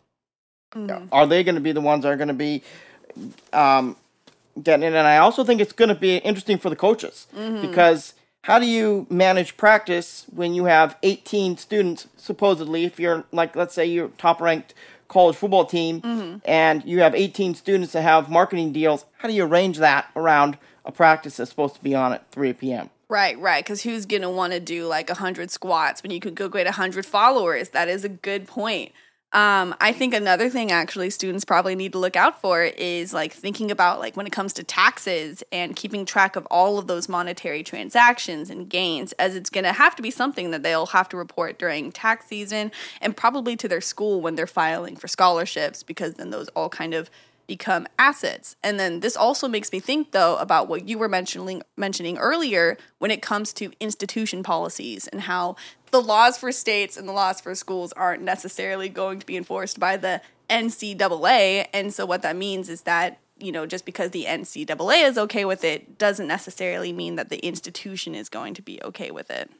mm-hmm. 0.74 1.06
are 1.12 1.26
they 1.26 1.42
going 1.42 1.54
to 1.54 1.60
be 1.60 1.72
the 1.72 1.80
ones 1.80 2.02
that 2.02 2.12
are 2.12 2.16
going 2.16 2.28
to 2.28 2.34
be 2.34 2.62
um, 3.52 3.96
getting 4.62 4.86
in? 4.86 4.94
And 4.94 5.06
I 5.06 5.18
also 5.18 5.44
think 5.44 5.60
it's 5.60 5.72
going 5.72 5.88
to 5.88 5.94
be 5.94 6.16
interesting 6.18 6.58
for 6.58 6.70
the 6.70 6.76
coaches 6.76 7.26
mm-hmm. 7.34 7.66
because 7.66 8.14
how 8.42 8.58
do 8.58 8.66
you 8.66 9.06
manage 9.08 9.56
practice 9.56 10.26
when 10.34 10.54
you 10.54 10.64
have 10.64 10.96
18 11.02 11.56
students 11.56 12.08
supposedly 12.16 12.84
if 12.84 12.98
you're 12.98 13.24
like 13.30 13.54
let's 13.54 13.72
say 13.74 13.86
you're 13.86 14.08
top 14.18 14.40
ranked 14.40 14.74
college 15.12 15.36
football 15.36 15.64
team 15.64 16.00
mm-hmm. 16.00 16.38
and 16.44 16.84
you 16.84 17.00
have 17.00 17.14
18 17.14 17.54
students 17.54 17.92
that 17.92 18.02
have 18.02 18.30
marketing 18.30 18.72
deals 18.72 19.04
how 19.18 19.28
do 19.28 19.34
you 19.34 19.44
arrange 19.44 19.78
that 19.78 20.08
around 20.16 20.56
a 20.84 20.92
practice 20.92 21.36
that's 21.36 21.50
supposed 21.50 21.74
to 21.74 21.82
be 21.82 21.94
on 21.94 22.12
at 22.12 22.30
3 22.30 22.52
p.m 22.54 22.90
Right, 23.12 23.38
right. 23.38 23.62
Because 23.62 23.82
who's 23.82 24.06
gonna 24.06 24.30
want 24.30 24.54
to 24.54 24.60
do 24.60 24.86
like 24.86 25.10
hundred 25.10 25.50
squats 25.50 26.02
when 26.02 26.12
you 26.12 26.18
could 26.18 26.34
go 26.34 26.48
get 26.48 26.66
hundred 26.66 27.04
followers? 27.04 27.68
That 27.68 27.86
is 27.86 28.06
a 28.06 28.08
good 28.08 28.46
point. 28.46 28.92
Um, 29.32 29.74
I 29.80 29.92
think 29.92 30.12
another 30.12 30.50
thing 30.50 30.70
actually 30.70 31.08
students 31.08 31.44
probably 31.44 31.74
need 31.74 31.92
to 31.92 31.98
look 31.98 32.16
out 32.16 32.40
for 32.42 32.62
is 32.62 33.14
like 33.14 33.32
thinking 33.32 33.70
about 33.70 33.98
like 33.98 34.14
when 34.14 34.26
it 34.26 34.32
comes 34.32 34.52
to 34.54 34.62
taxes 34.62 35.42
and 35.50 35.74
keeping 35.74 36.04
track 36.04 36.36
of 36.36 36.44
all 36.46 36.78
of 36.78 36.86
those 36.86 37.08
monetary 37.08 37.62
transactions 37.62 38.50
and 38.50 38.68
gains, 38.68 39.12
as 39.12 39.34
it's 39.34 39.48
gonna 39.48 39.72
have 39.72 39.96
to 39.96 40.02
be 40.02 40.10
something 40.10 40.50
that 40.50 40.62
they'll 40.62 40.86
have 40.86 41.08
to 41.08 41.16
report 41.16 41.58
during 41.58 41.90
tax 41.90 42.26
season 42.26 42.70
and 43.00 43.16
probably 43.16 43.56
to 43.56 43.68
their 43.68 43.80
school 43.80 44.20
when 44.20 44.34
they're 44.34 44.46
filing 44.46 44.96
for 44.96 45.08
scholarships 45.08 45.82
because 45.82 46.14
then 46.14 46.28
those 46.28 46.48
all 46.48 46.68
kind 46.68 46.92
of 46.92 47.08
become 47.46 47.86
assets. 47.98 48.56
And 48.62 48.78
then 48.78 49.00
this 49.00 49.16
also 49.16 49.48
makes 49.48 49.72
me 49.72 49.80
think 49.80 50.12
though 50.12 50.36
about 50.36 50.68
what 50.68 50.88
you 50.88 50.98
were 50.98 51.08
mentioning 51.08 51.62
mentioning 51.76 52.18
earlier 52.18 52.76
when 52.98 53.10
it 53.10 53.22
comes 53.22 53.52
to 53.54 53.72
institution 53.80 54.42
policies 54.42 55.08
and 55.08 55.22
how 55.22 55.56
the 55.92 56.02
laws 56.02 56.36
for 56.36 56.50
states 56.50 56.96
and 56.96 57.08
the 57.08 57.12
laws 57.12 57.40
for 57.40 57.54
schools 57.54 57.92
aren't 57.92 58.22
necessarily 58.22 58.88
going 58.88 59.20
to 59.20 59.26
be 59.26 59.36
enforced 59.36 59.78
by 59.78 59.96
the 59.96 60.20
NCAA. 60.50 61.68
And 61.72 61.94
so 61.94 62.04
what 62.04 62.22
that 62.22 62.36
means 62.36 62.68
is 62.68 62.82
that 62.82 63.18
you 63.38 63.50
know, 63.50 63.66
just 63.66 63.84
because 63.84 64.10
the 64.10 64.24
NCAA 64.26 65.08
is 65.08 65.18
okay 65.18 65.44
with 65.44 65.64
it 65.64 65.98
doesn't 65.98 66.28
necessarily 66.28 66.92
mean 66.92 67.16
that 67.16 67.28
the 67.28 67.44
institution 67.44 68.14
is 68.14 68.28
going 68.28 68.54
to 68.54 68.62
be 68.62 68.80
okay 68.84 69.10
with 69.10 69.30
it. 69.30 69.50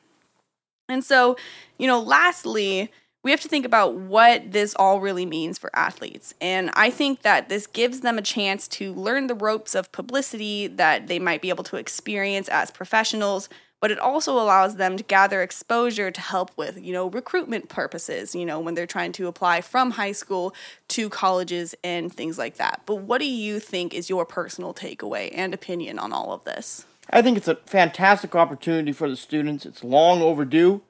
And 0.88 1.02
so, 1.02 1.36
you 1.78 1.86
know, 1.86 2.00
lastly, 2.00 2.92
we 3.24 3.30
have 3.30 3.40
to 3.40 3.48
think 3.48 3.64
about 3.64 3.94
what 3.94 4.52
this 4.52 4.74
all 4.76 5.00
really 5.00 5.26
means 5.26 5.58
for 5.58 5.70
athletes. 5.74 6.34
And 6.40 6.70
I 6.74 6.90
think 6.90 7.22
that 7.22 7.48
this 7.48 7.66
gives 7.66 8.00
them 8.00 8.18
a 8.18 8.22
chance 8.22 8.66
to 8.68 8.92
learn 8.92 9.26
the 9.26 9.34
ropes 9.34 9.74
of 9.74 9.92
publicity 9.92 10.66
that 10.66 11.06
they 11.06 11.18
might 11.18 11.42
be 11.42 11.48
able 11.48 11.64
to 11.64 11.76
experience 11.76 12.48
as 12.48 12.70
professionals, 12.70 13.48
but 13.82 13.90
it 13.90 13.98
also 13.98 14.32
allows 14.34 14.76
them 14.76 14.96
to 14.96 15.04
gather 15.04 15.42
exposure 15.42 16.10
to 16.10 16.20
help 16.22 16.50
with, 16.56 16.82
you 16.82 16.94
know, 16.94 17.10
recruitment 17.10 17.68
purposes, 17.68 18.34
you 18.34 18.46
know, 18.46 18.58
when 18.58 18.74
they're 18.74 18.86
trying 18.86 19.12
to 19.12 19.26
apply 19.26 19.60
from 19.60 19.90
high 19.90 20.12
school 20.12 20.54
to 20.88 21.10
colleges 21.10 21.74
and 21.84 22.10
things 22.10 22.38
like 22.38 22.56
that. 22.56 22.80
But 22.86 23.02
what 23.02 23.18
do 23.18 23.26
you 23.26 23.60
think 23.60 23.92
is 23.92 24.08
your 24.08 24.24
personal 24.24 24.72
takeaway 24.72 25.30
and 25.34 25.52
opinion 25.52 25.98
on 25.98 26.14
all 26.14 26.32
of 26.32 26.44
this? 26.44 26.86
I 27.10 27.20
think 27.20 27.36
it's 27.36 27.48
a 27.48 27.56
fantastic 27.66 28.34
opportunity 28.34 28.92
for 28.92 29.10
the 29.10 29.16
students. 29.16 29.66
It's 29.66 29.84
long 29.84 30.22
overdue 30.22 30.80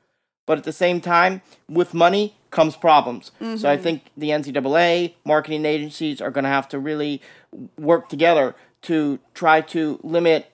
but 0.47 0.59
at 0.59 0.65
the 0.65 0.73
same 0.73 1.01
time, 1.01 1.43
with 1.69 1.95
money 1.95 2.37
comes 2.51 2.77
problems. 2.77 3.31
Mm-hmm. 3.41 3.57
So 3.57 3.71
I 3.71 3.75
mm-hmm. 3.75 3.83
think 3.83 4.03
the 4.17 4.31
NCAA, 4.31 5.15
marketing 5.25 5.65
agencies 5.65 6.21
are 6.21 6.31
going 6.31 6.45
to 6.45 6.51
have 6.51 6.69
to 6.71 6.79
really 6.79 7.23
work 7.79 8.09
together 8.09 8.55
to 8.83 9.21
try 9.35 9.61
to 9.61 10.01
limit 10.03 10.52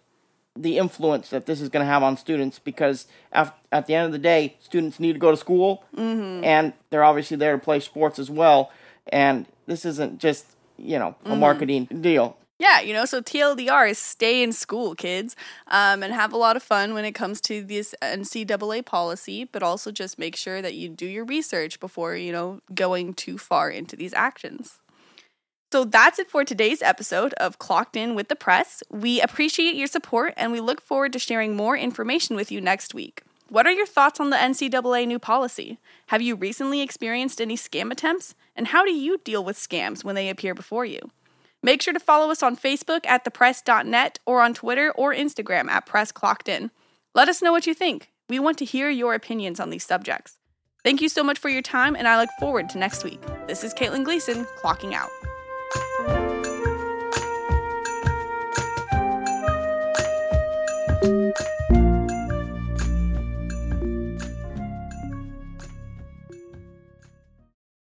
the 0.62 0.78
influence 0.78 1.30
that 1.30 1.46
this 1.46 1.60
is 1.60 1.68
going 1.68 1.84
to 1.84 1.90
have 1.90 2.02
on 2.02 2.16
students 2.16 2.58
because 2.58 3.06
at, 3.32 3.56
at 3.70 3.86
the 3.86 3.94
end 3.94 4.06
of 4.06 4.12
the 4.12 4.18
day, 4.18 4.56
students 4.60 4.98
need 4.98 5.12
to 5.12 5.18
go 5.18 5.30
to 5.30 5.36
school 5.36 5.84
mm-hmm. 5.96 6.44
and 6.44 6.72
they're 6.90 7.04
obviously 7.04 7.36
there 7.36 7.52
to 7.52 7.58
play 7.58 7.80
sports 7.80 8.18
as 8.18 8.30
well. 8.30 8.70
And 9.10 9.46
this 9.66 9.84
isn't 9.84 10.18
just, 10.18 10.46
you 10.76 10.98
know, 10.98 11.14
a 11.24 11.30
mm-hmm. 11.30 11.40
marketing 11.40 11.84
deal. 12.00 12.36
Yeah, 12.58 12.80
you 12.80 12.92
know, 12.92 13.04
so 13.04 13.20
TLDR 13.22 13.88
is 13.88 13.98
stay 13.98 14.42
in 14.42 14.52
school, 14.52 14.96
kids, 14.96 15.36
um, 15.68 16.02
and 16.02 16.12
have 16.12 16.32
a 16.32 16.36
lot 16.36 16.56
of 16.56 16.62
fun 16.62 16.92
when 16.92 17.04
it 17.04 17.12
comes 17.12 17.40
to 17.42 17.62
this 17.62 17.94
NCAA 18.02 18.84
policy, 18.84 19.44
but 19.44 19.62
also 19.62 19.92
just 19.92 20.18
make 20.18 20.34
sure 20.34 20.60
that 20.60 20.74
you 20.74 20.88
do 20.88 21.06
your 21.06 21.24
research 21.24 21.78
before, 21.78 22.16
you 22.16 22.32
know, 22.32 22.60
going 22.74 23.14
too 23.14 23.38
far 23.38 23.70
into 23.70 23.94
these 23.94 24.12
actions. 24.12 24.80
So 25.70 25.84
that's 25.84 26.18
it 26.18 26.30
for 26.30 26.44
today's 26.44 26.80
episode 26.80 27.34
of 27.34 27.58
Clocked 27.58 27.94
In 27.94 28.14
with 28.14 28.28
the 28.28 28.36
Press. 28.36 28.82
We 28.90 29.20
appreciate 29.20 29.74
your 29.74 29.86
support 29.86 30.32
and 30.36 30.50
we 30.50 30.60
look 30.60 30.80
forward 30.80 31.12
to 31.12 31.18
sharing 31.18 31.54
more 31.54 31.76
information 31.76 32.36
with 32.36 32.50
you 32.50 32.60
next 32.60 32.94
week. 32.94 33.22
What 33.50 33.66
are 33.66 33.72
your 33.72 33.86
thoughts 33.86 34.18
on 34.18 34.30
the 34.30 34.36
NCAA 34.36 35.06
new 35.06 35.18
policy? 35.18 35.78
Have 36.06 36.22
you 36.22 36.36
recently 36.36 36.80
experienced 36.80 37.40
any 37.40 37.56
scam 37.56 37.90
attempts? 37.90 38.34
And 38.56 38.68
how 38.68 38.84
do 38.84 38.92
you 38.92 39.18
deal 39.18 39.44
with 39.44 39.58
scams 39.58 40.02
when 40.02 40.14
they 40.14 40.30
appear 40.30 40.54
before 40.54 40.86
you? 40.86 41.00
Make 41.62 41.82
sure 41.82 41.92
to 41.92 42.00
follow 42.00 42.30
us 42.30 42.42
on 42.42 42.56
Facebook 42.56 43.04
at 43.06 43.24
thepress.net 43.24 44.20
or 44.24 44.40
on 44.40 44.54
Twitter 44.54 44.90
or 44.92 45.14
Instagram 45.14 45.68
at 45.68 45.86
PressClockedIn. 45.86 46.70
Let 47.14 47.28
us 47.28 47.42
know 47.42 47.52
what 47.52 47.66
you 47.66 47.74
think. 47.74 48.10
We 48.28 48.38
want 48.38 48.56
to 48.58 48.64
hear 48.64 48.88
your 48.88 49.12
opinions 49.12 49.60
on 49.60 49.68
these 49.68 49.84
subjects. 49.84 50.38
Thank 50.82 51.02
you 51.02 51.08
so 51.08 51.24
much 51.24 51.38
for 51.38 51.48
your 51.48 51.62
time, 51.62 51.96
and 51.96 52.06
I 52.06 52.20
look 52.20 52.30
forward 52.38 52.68
to 52.70 52.78
next 52.78 53.02
week. 53.02 53.20
This 53.46 53.64
is 53.64 53.74
Caitlin 53.74 54.04
Gleason, 54.04 54.46
clocking 54.62 54.94
out. 54.94 55.10